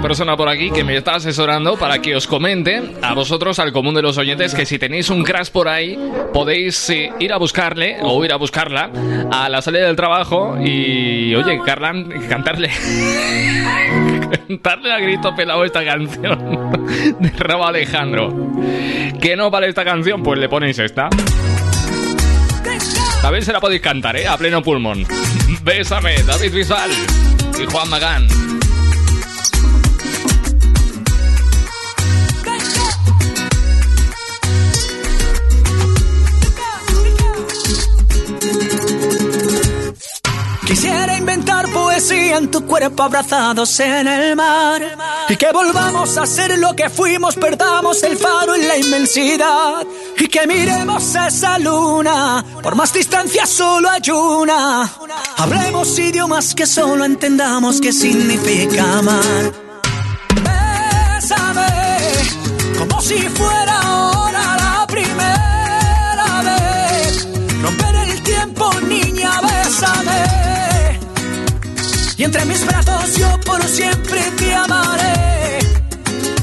[0.00, 3.94] Persona por aquí que me está asesorando para que os comente a vosotros, al común
[3.94, 5.98] de los oyentes, que si tenéis un crash por ahí,
[6.32, 8.90] podéis eh, ir a buscarle o ir a buscarla
[9.30, 12.70] a la salida del trabajo y, oye, Carlan, cantarle.
[14.48, 16.70] cantarle a grito pelado esta canción
[17.20, 18.34] de Rabo Alejandro.
[19.20, 20.22] ¿Que no vale esta canción?
[20.22, 21.08] Pues le ponéis esta.
[23.22, 24.28] También se la podéis cantar, ¿eh?
[24.28, 25.04] A pleno pulmón.
[25.62, 26.90] Bésame, David Bisbal
[27.60, 28.26] y Juan Magán.
[40.76, 44.82] Quisiera inventar poesía en tu cuerpo abrazados en el mar
[45.26, 49.86] y que volvamos a ser lo que fuimos, perdamos el faro en la inmensidad
[50.18, 52.44] y que miremos esa luna.
[52.62, 54.86] Por más distancia solo hay una.
[55.38, 59.54] Hablemos idiomas que solo entendamos qué significa amar.
[60.44, 61.68] Bésame
[62.76, 63.65] como si fuera
[72.18, 75.58] Y entre mis brazos yo por siempre te amaré.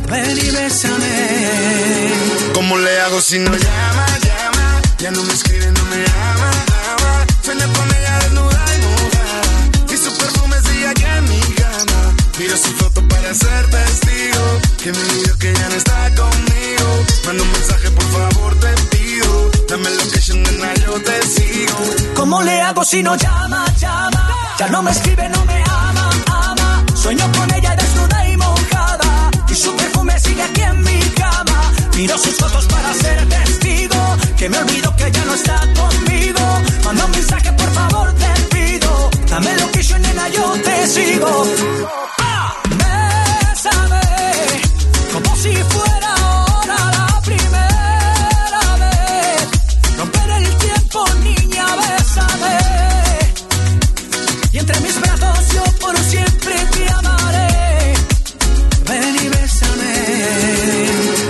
[0.09, 2.11] Ven y bésame.
[2.53, 4.81] ¿Cómo le hago si no llama, llama?
[4.99, 6.51] Ya no me escribe, no me ama,
[6.91, 7.25] ama.
[7.41, 9.93] Sueño con ella desnuda y mojada.
[9.93, 12.15] Y su perfume sigue aquí en mi cama.
[12.37, 14.43] Miro su foto para ser testigo.
[14.83, 17.05] Que me dijo que ya no está conmigo.
[17.25, 19.51] Manda un mensaje, por favor, te pido.
[19.69, 21.77] Dame location, nena, yo te sigo.
[22.15, 24.42] ¿Cómo le hago si no llama, llama?
[24.59, 26.85] Ya no me escribe, no me ama, ama.
[26.95, 29.31] Sueño con ella desnuda y mojada.
[29.49, 31.71] Y su perfume sigue aquí en mi cama.
[31.97, 34.17] Miro sus fotos para ser testigo.
[34.37, 36.41] Que me olvido que ya no está conmigo.
[36.85, 39.09] Manda un mensaje, por favor, te pido.
[39.29, 41.45] Dame lo que yo, nena, yo te sigo.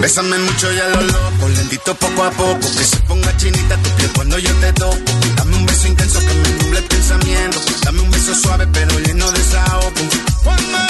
[0.04, 2.60] Bésame mucho y a lo loco, lentito poco a poco.
[2.60, 4.98] Que se ponga chinita tu piel cuando yo te toco.
[5.38, 7.58] Dame un beso intenso que me nuble el pensamiento.
[7.86, 9.88] Dame un beso suave pero lleno de desahogo.
[10.44, 10.88] One more,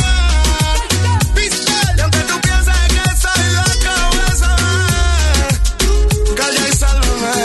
[1.35, 1.95] pistol.
[1.95, 3.93] Y aunque tú pienses que soy loco.
[6.35, 7.35] Calla y sálvame.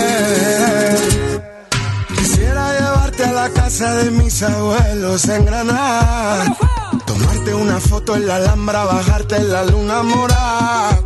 [2.16, 6.56] Quisiera llevarte a la casa de mis abuelos en Granada.
[7.04, 10.98] Tomarte una foto en la Alhambra, bajarte en la luna morada.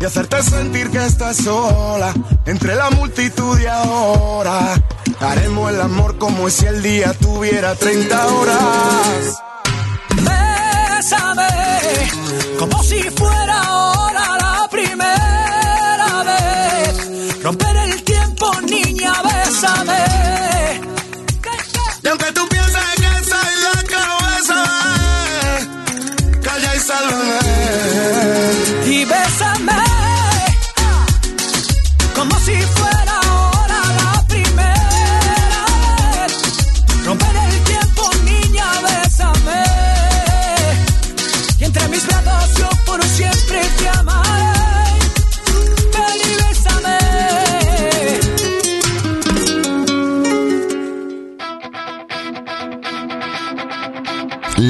[0.00, 2.12] Y hacerte sentir que estás sola
[2.44, 4.74] entre la multitud y ahora.
[5.20, 9.42] Haremos el amor como si el día tuviera 30 horas.
[10.16, 11.48] Bésame,
[12.58, 17.42] como si fuera ahora la primera vez.
[17.42, 20.02] Romper el tiempo, niña, bésame.
[22.02, 22.48] Y aunque tú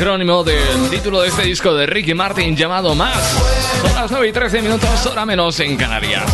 [0.00, 3.18] Acrónimo del título de este disco de Ricky Martin llamado Más.
[3.82, 6.24] Son las 9 y 13 minutos, hora menos en Canarias.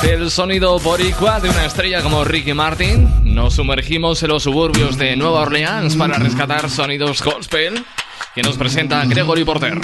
[0.00, 5.14] Del sonido boricua de una estrella como Ricky Martin, nos sumergimos en los suburbios de
[5.14, 7.84] Nueva Orleans para rescatar sonidos gospel
[8.34, 9.78] que nos presenta Gregory Porter.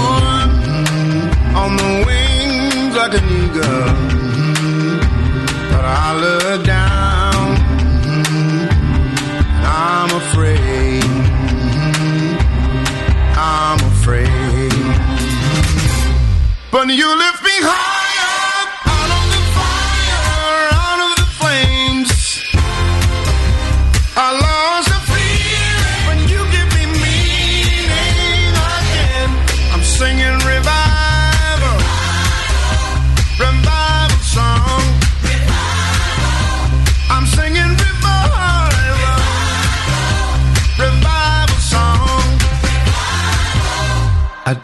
[1.60, 3.86] on the wings like an eagle,
[5.72, 7.46] but I look down,
[9.56, 11.04] and I'm afraid.
[13.36, 14.72] I'm afraid.
[16.70, 17.08] But you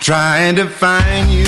[0.04, 1.43] Tried to find you,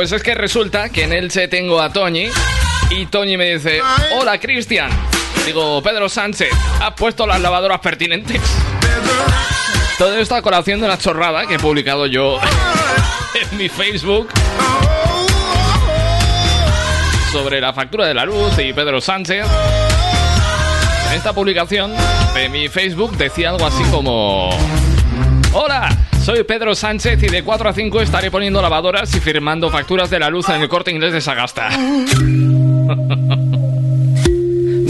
[0.00, 2.30] pues es que resulta que en Elche tengo a Toñi
[2.88, 3.82] y Toñi me dice,
[4.16, 4.90] hola Cristian.
[5.44, 6.48] Digo, Pedro Sánchez,
[6.80, 8.40] ¿has puesto las lavadoras pertinentes?
[9.98, 12.38] Todo esto a colación de una chorrada que he publicado yo
[13.52, 14.30] en mi Facebook
[17.30, 19.44] sobre la factura de la luz y Pedro Sánchez.
[21.10, 21.92] En esta publicación
[22.32, 24.48] de mi Facebook decía algo así como...
[25.52, 30.10] Hola, soy Pedro Sánchez y de 4 a 5 estaré poniendo lavadoras y firmando facturas
[30.10, 31.70] de la luz en el corte inglés de Sagasta.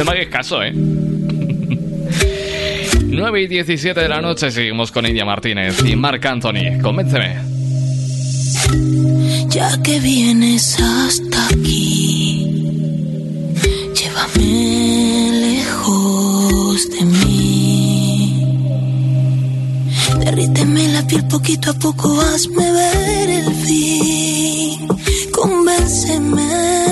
[0.01, 0.73] No me hagáis caso, ¿eh?
[3.05, 6.81] 9 y 17 de la noche seguimos con India Martínez y Marc Anthony.
[6.81, 7.37] Convénceme.
[9.49, 12.47] Ya que vienes hasta aquí,
[13.95, 17.60] llévame lejos de mí.
[20.31, 24.87] Derríteme la piel poquito a poco, hazme ver el fin.
[25.33, 26.90] Convénceme,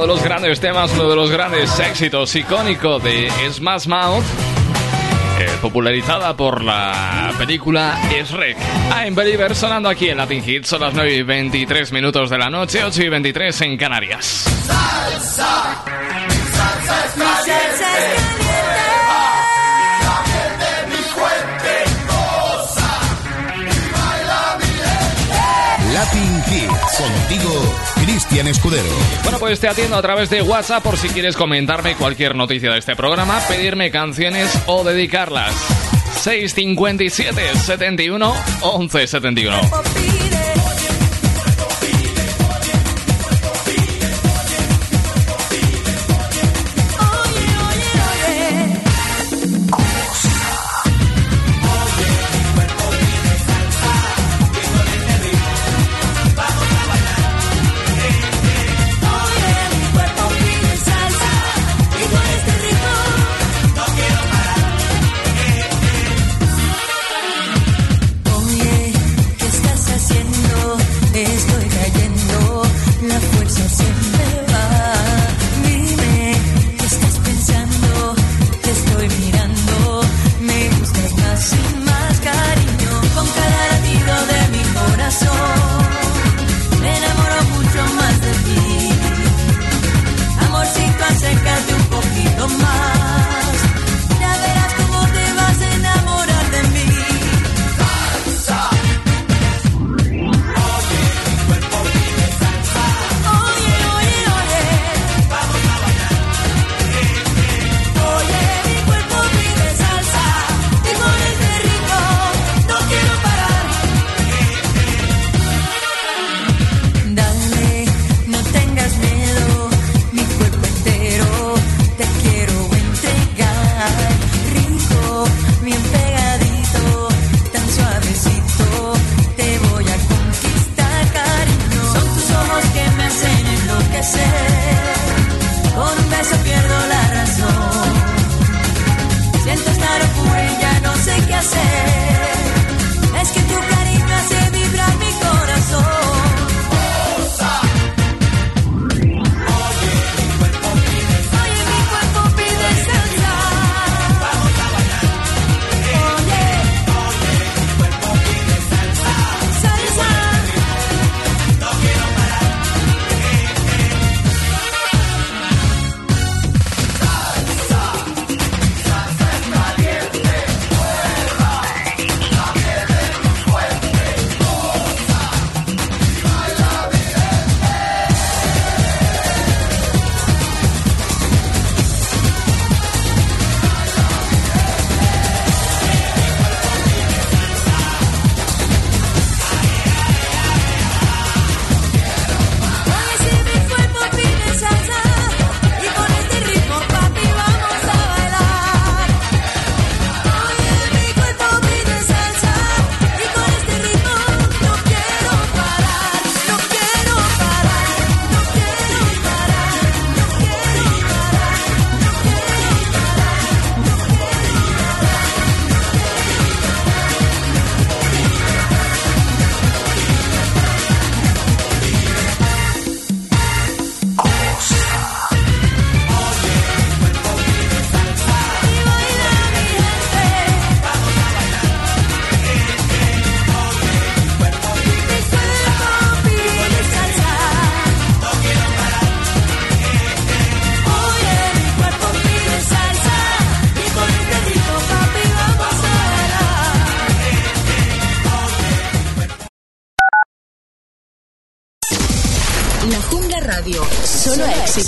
[0.00, 4.24] de los grandes temas, uno de los grandes éxitos icónicos de Smash Mouth,
[5.38, 8.56] eh, popularizada por la película Shrek.
[8.96, 12.48] I'm Believer sonando aquí en Latin Hits, son las 9 y 23 minutos de la
[12.48, 14.24] noche, 8 y 23 en Canarias.
[14.66, 15.84] Salsa,
[16.52, 17.10] salsa
[27.00, 28.88] contigo Cristian Escudero.
[29.22, 32.78] Bueno, pues te atiendo a través de WhatsApp por si quieres comentarme cualquier noticia de
[32.80, 35.54] este programa, pedirme canciones o dedicarlas.
[36.16, 40.19] 657 71 11 71.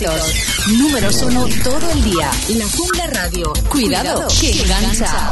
[0.03, 0.69] éxitos.
[0.79, 2.31] Números uno todo el día.
[2.49, 3.53] La Funda Radio.
[3.69, 5.31] Cuidado, Cuidado que engancha.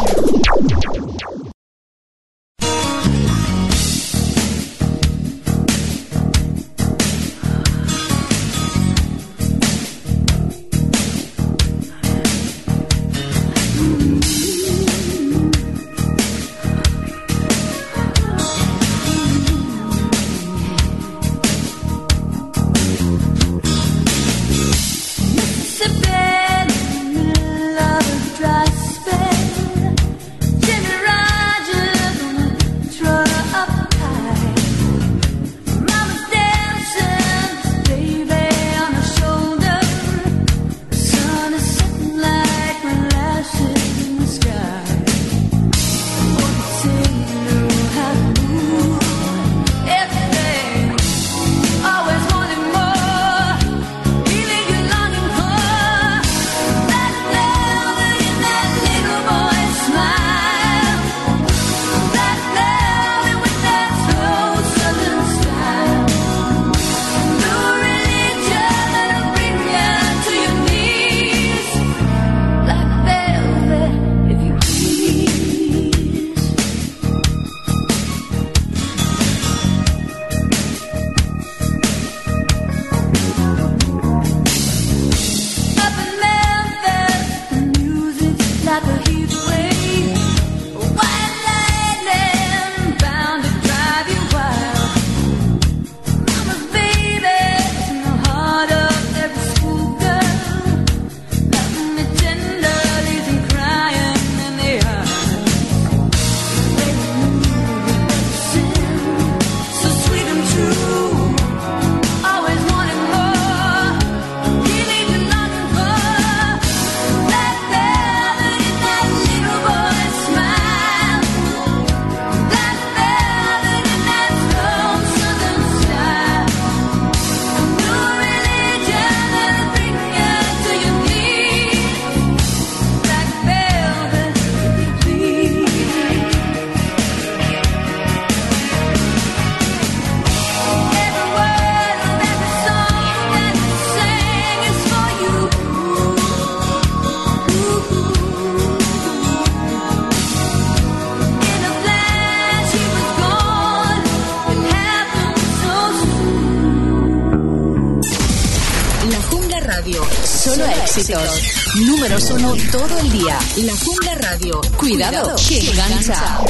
[161.00, 161.76] Éxitos.
[161.76, 163.38] Números uno todo el día.
[163.56, 164.60] La Jungla Radio.
[164.76, 166.40] Cuidado, que engancha.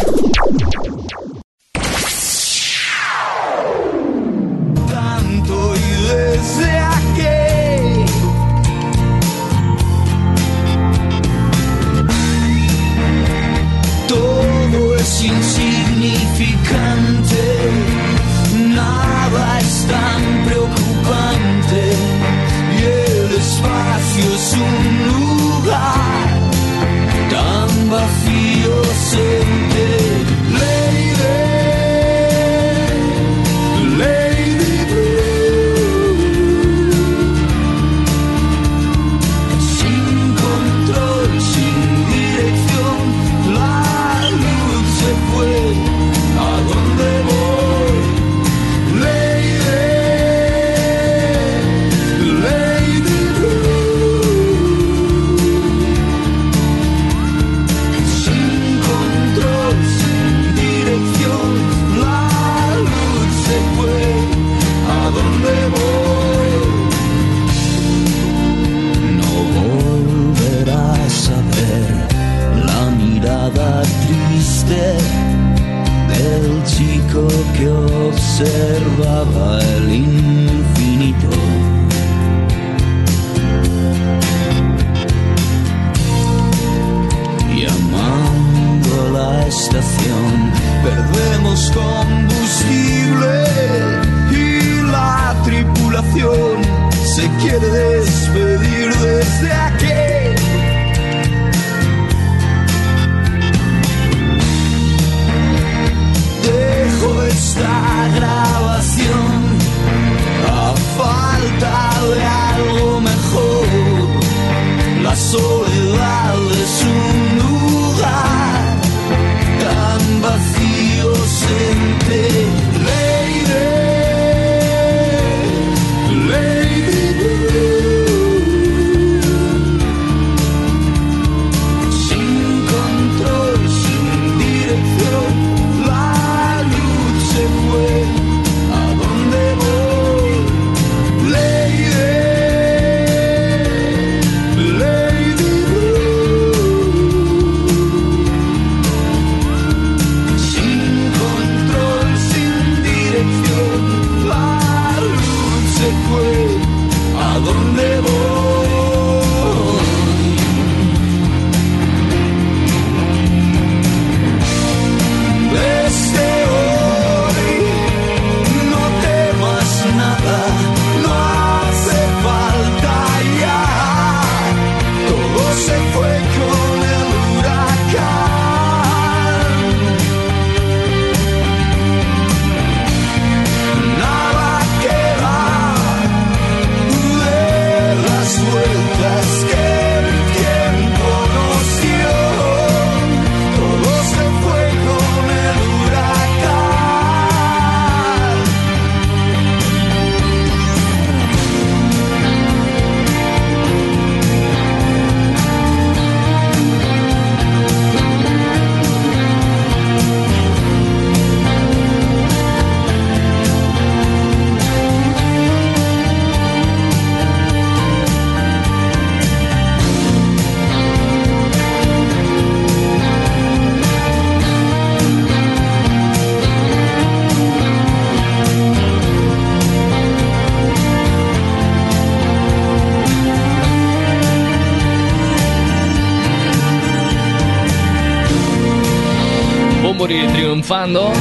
[240.70, 241.12] Triunfando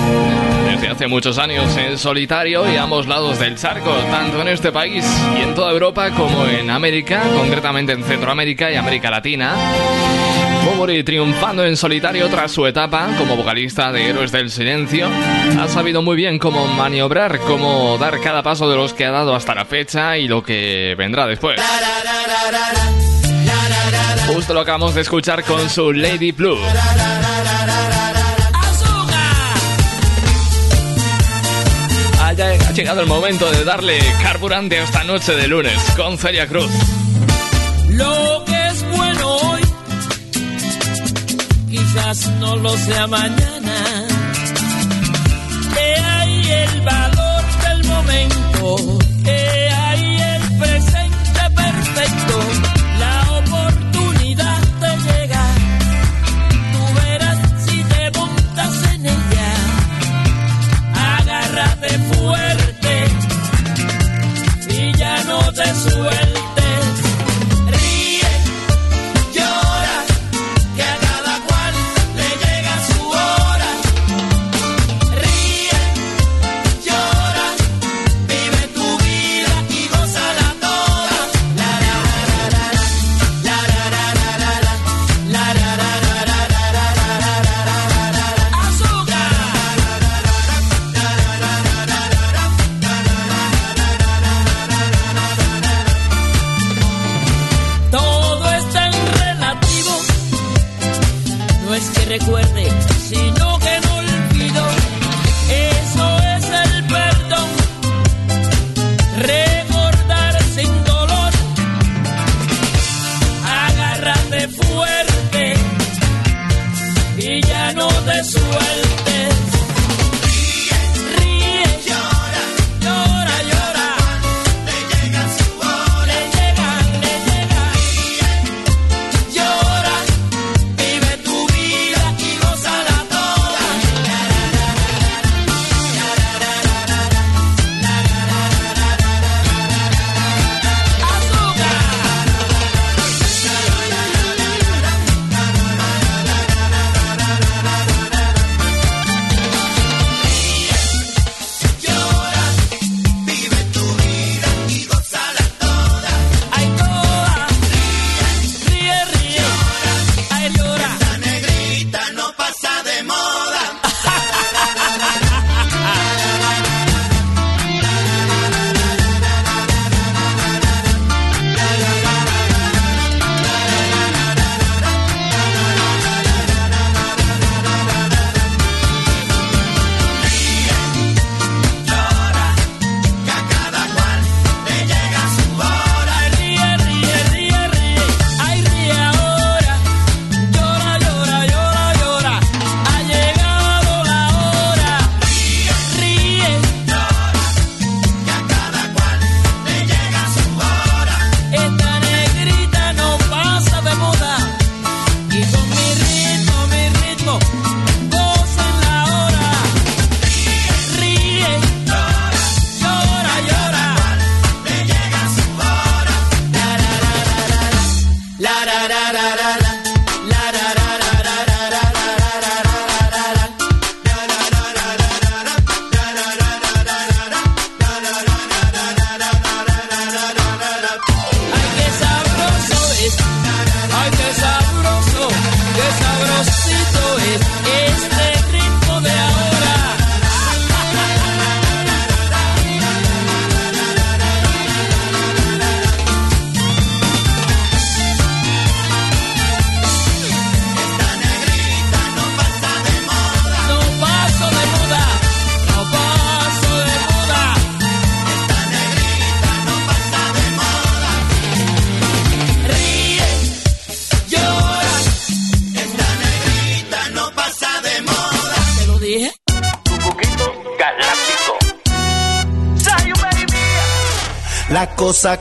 [0.70, 4.72] desde hace muchos años en solitario y a ambos lados del charco, tanto en este
[4.72, 5.04] país
[5.36, 9.56] y en toda Europa como en América, concretamente en Centroamérica y América Latina.
[10.66, 15.08] Bumburi triunfando en solitario tras su etapa como vocalista de Héroes del Silencio,
[15.60, 19.34] ha sabido muy bien cómo maniobrar, cómo dar cada paso de los que ha dado
[19.34, 21.60] hasta la fecha y lo que vendrá después.
[24.28, 26.60] Justo lo acabamos de escuchar con su Lady Blue.
[32.80, 36.72] Llegado el momento de darle carburante a esta noche de lunes con Celia Cruz.
[37.90, 39.62] Lo que es bueno hoy,
[41.70, 44.09] quizás no lo sea mañana.
[66.00, 66.29] suelo.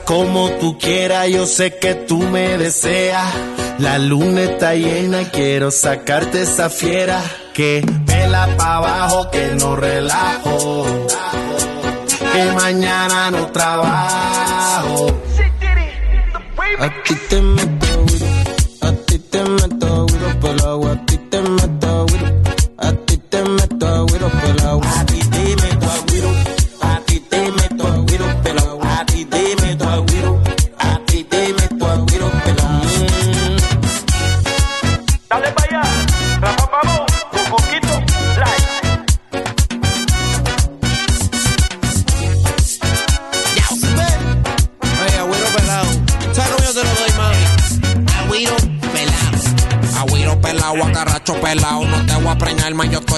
[0.05, 3.33] Como tú quieras, yo sé que tú me deseas.
[3.79, 7.21] La luna está llena quiero sacarte esa fiera.
[7.53, 10.85] Que vela pa' abajo, que no relajo.
[12.33, 14.48] Que mañana no trabajo.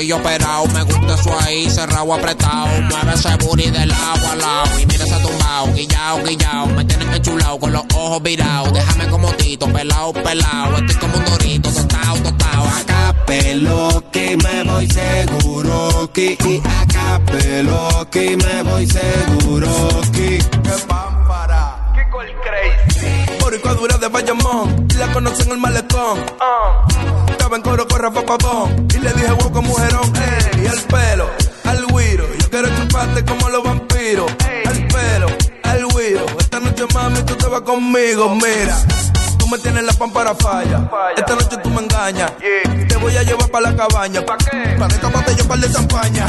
[0.01, 0.67] Estoy operado.
[0.67, 2.67] Me gusta eso ahí, cerrado, apretado.
[2.89, 6.65] Mueve ese booty de lado a lado y mira ese tumbao, guillao, guillao.
[6.67, 8.73] Me tienes enchulado con los ojos virados.
[8.73, 10.77] Déjame como tito, pelado, pelado.
[10.77, 12.63] Estoy como un dorito, tostado, tostado.
[12.63, 19.69] Acá Pelo que me voy seguro que y acá pelo que me voy seguro
[20.11, 20.39] que
[23.51, 26.23] Boricua dura de Bayamón, y la conocen en el malecón.
[27.29, 30.13] Estaba en coro con Rafa y le dije wow con mujerón.
[30.15, 31.29] ey, y el pelo,
[31.65, 34.31] al güiro, yo quiero chuparte como los vampiros.
[34.65, 35.27] Al pelo,
[35.63, 38.77] al güiro, esta noche mami tú te vas conmigo, mira.
[39.37, 42.31] Tú me tienes la pámpara falla, esta noche tú me engañas.
[42.87, 44.75] Te voy a llevar para la cabaña, ¿pa' qué?
[44.79, 46.25] Para destaparte yo par de champaña.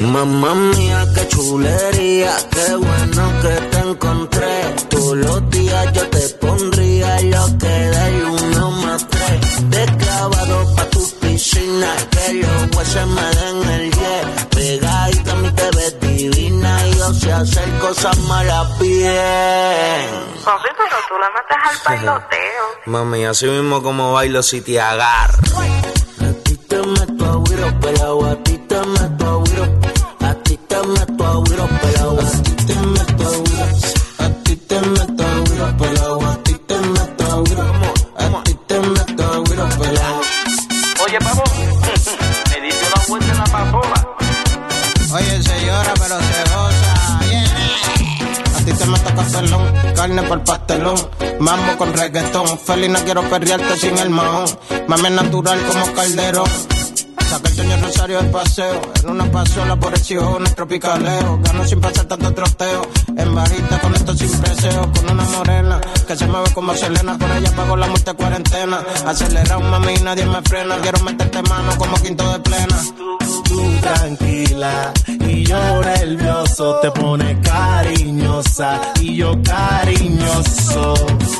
[0.00, 4.74] Mamá mía, qué chulería, qué bueno que te encontré.
[4.88, 9.70] Todos los días yo te pondría lo que de uno más tres.
[9.70, 14.46] De clavado pa' tu piscina, que los huesos me den el 10.
[14.50, 20.08] Pegadita a mí te ves divina y yo sé hacer cosas malas bien.
[20.42, 22.64] Papi, pero tú le metes al bailoteo.
[22.86, 25.38] Mami, así mismo como bailo si te agarro.
[26.20, 28.55] A ti te meto a pelao, a ti
[30.86, 33.66] te meto a güiro pelao, a ti te meto a güiro,
[34.18, 37.62] a ti te meto a güiro pelao, a ti te meto a güiro,
[38.16, 40.20] a ti te meto a güiro pelao.
[41.04, 41.42] Oye, pavo,
[42.50, 44.08] me diste una vuelta en la papola.
[45.12, 47.20] Oye, se llora, pero se goza.
[47.30, 48.54] Yeah.
[48.54, 51.08] A ti te meto cafelón, carne por pastelón,
[51.40, 52.58] mambo con reggaetón.
[52.58, 54.46] Feliz no quiero perrearte sin el mahón.
[54.86, 56.48] Mami es natural como calderón.
[57.28, 61.40] Saca el señor Rosario del paseo, en una pasola por el chivo, en el tropicaleo.
[61.42, 62.82] Gano sin pasar tanto troteo,
[63.16, 67.30] en bajita con esto sin preseo, con una morena que se mueve como Selena, por
[67.30, 68.80] ella pago la muerte cuarentena.
[69.06, 70.76] Acelerado, mami, y nadie me frena.
[70.76, 72.76] Quiero meterte mano como quinto de plena.
[73.48, 80.94] Tú tranquila y yo nervioso, te pone cariñosa y yo cariñoso.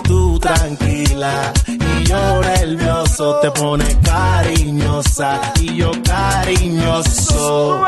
[0.05, 7.85] Tú tranquila y yo nervioso, te pone cariñosa y yo cariñoso.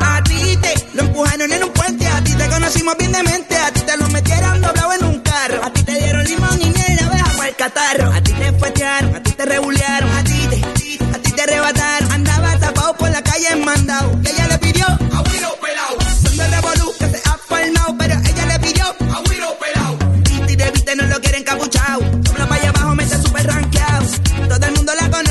[0.00, 3.56] A ti te lo empujaron en un puente, a ti te conocimos bien de mente,
[3.56, 6.70] a ti te lo metieron doblado en un carro, a ti te dieron limón y
[6.70, 10.24] miel, la abeja para el catarro, a ti te fuetearon, a ti te regulearon, a
[10.24, 14.48] ti te, a ti te arrebataron, andaba tapado por la calle en mandado, que ella
[14.48, 18.58] le pidió a Wiro pelao, son de revolú que se ha formado, pero ella le
[18.60, 22.00] pidió a Wiro pelao, Titi de viste no lo quieren capuchao,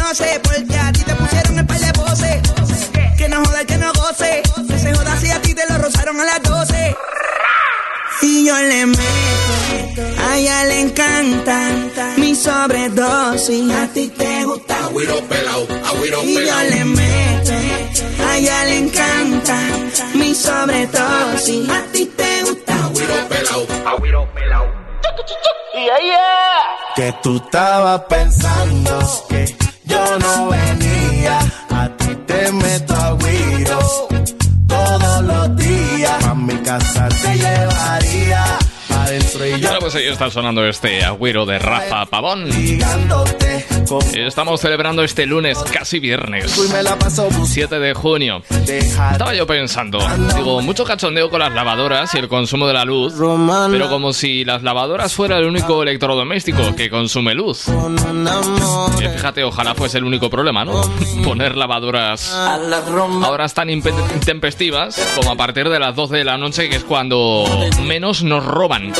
[0.05, 2.41] conoce, porque a ti te pusieron el par de voces,
[3.17, 4.43] que no joda el que no goce.
[4.67, 6.95] Que se joda si a ti te lo rozaron a las 12.
[8.21, 11.59] Y yo le meto, a ella le encanta
[12.17, 13.71] mi sobredosis.
[13.71, 16.63] A ti te gusta Agüiro pelao, agüiro y yo pelao.
[16.69, 17.51] le meto,
[18.27, 19.57] a ella le encanta
[20.13, 21.69] mi sobredosis.
[21.69, 24.85] A ti te gusta Agüiro pelao, agüiro pelao.
[26.95, 29.55] Que tú estabas pensando que
[29.95, 31.39] yo no venía,
[31.71, 33.79] a ti te meto a guiro
[34.67, 38.43] todos los días, a mi casa te llevaría
[38.89, 42.47] adentro y yo Bueno, pues ahí está sonando este agüero de Rafa Pavón.
[44.13, 48.41] Estamos celebrando este lunes, casi viernes, y me la paso 7 de junio.
[48.67, 49.99] Estaba yo pensando,
[50.35, 53.13] digo, mucho cachondeo con las lavadoras y el consumo de la luz,
[53.69, 57.65] pero como si las lavadoras fuera el único electrodoméstico que consume luz.
[58.99, 60.81] Que fíjate, ojalá fuese el único problema, ¿no?
[61.23, 62.57] Poner lavadoras a
[63.29, 67.45] horas tan intempestivas como a partir de las 12 de la noche, que es cuando
[67.83, 68.93] menos nos roban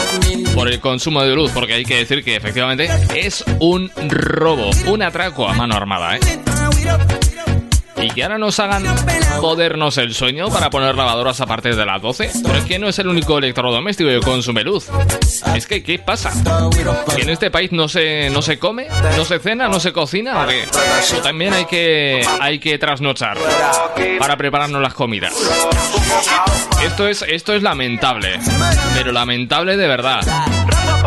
[0.54, 5.02] por el consumo de luz, porque hay que decir que efectivamente es un robo, un
[5.02, 6.20] atraco a mano armada, ¿eh?
[8.06, 8.86] Y que ahora nos hagan
[9.40, 12.30] jodernos el sueño para poner lavadoras a partir de las 12.
[12.44, 14.88] Pero es que no es el único electrodoméstico que consume luz.
[15.56, 16.32] Es que, ¿qué pasa?
[17.16, 18.88] ¿Que en este país no se, no se come?
[19.18, 19.68] ¿No se cena?
[19.70, 20.44] ¿No se cocina?
[20.44, 20.66] ¿O qué?
[21.18, 23.40] O también hay que, hay que trasnochar
[24.20, 25.34] para prepararnos las comidas.
[26.86, 28.40] Esto es, esto es lamentable.
[28.94, 30.22] Pero lamentable de verdad.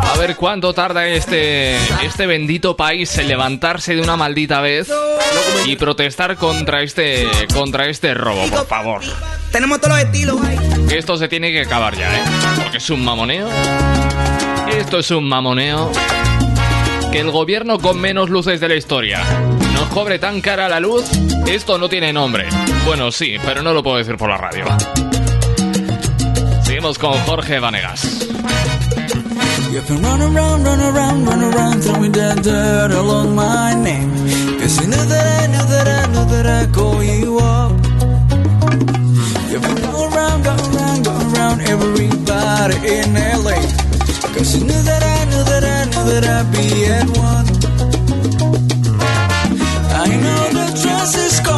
[0.02, 4.90] A ver cuánto tarda este, este bendito país en levantarse de una maldita vez
[5.66, 9.02] y protestar contra este, contra este robo, por favor.
[9.52, 10.36] Tenemos todos los estilos.
[10.88, 12.22] Que esto se tiene que acabar ya, ¿eh?
[12.62, 13.48] Porque es un mamoneo.
[14.76, 15.90] Esto es un mamoneo.
[17.12, 19.22] Que el gobierno con menos luces de la historia
[19.72, 21.04] nos cobre tan cara la luz,
[21.46, 22.46] esto no tiene nombre.
[22.84, 24.64] Bueno, sí, pero no lo puedo decir por la radio.
[26.62, 28.28] Seguimos con Jorge Vanegas.
[29.70, 34.10] You can run around, run around, run around, throwing that dirt along my name.
[34.58, 37.72] Cause you knew that I knew that I knew that I'd call you up.
[39.52, 43.12] You can go around, go around, go around everybody in
[43.44, 43.60] LA.
[44.34, 47.46] Cause you knew that I knew that I knew that I'd be at one.
[50.00, 51.57] I know the dress is karma,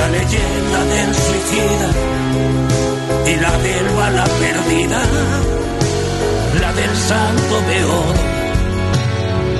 [0.00, 1.88] La leyenda del suicida
[3.26, 5.00] y la del bala perdida,
[6.58, 8.22] la del santo de oro.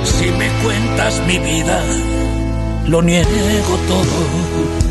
[0.03, 1.79] Si me cuentas mi vida,
[2.87, 4.90] lo niego todo.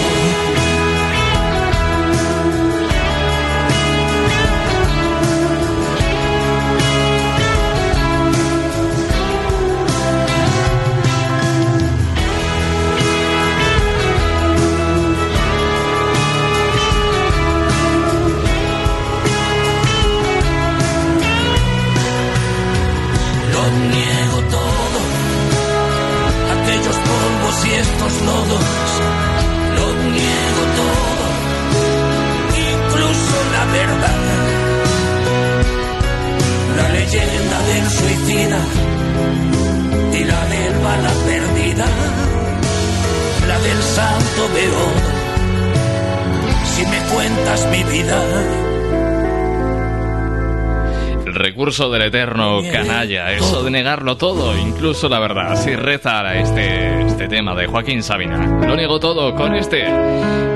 [51.25, 55.51] El recurso del eterno canalla, eso de negarlo todo, incluso la verdad.
[55.51, 58.37] Así reza este, este tema de Joaquín Sabina.
[58.65, 59.83] Lo niego todo con este.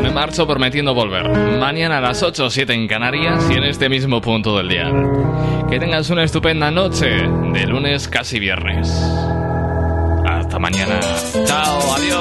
[0.02, 1.30] Me marcho prometiendo volver.
[1.60, 4.90] Mañana a las 8 o 7 en Canarias y en este mismo punto del día.
[5.70, 8.88] Que tengas una estupenda noche de lunes casi viernes.
[10.26, 11.02] Hasta mañana.
[11.45, 12.15] Chao, adiós.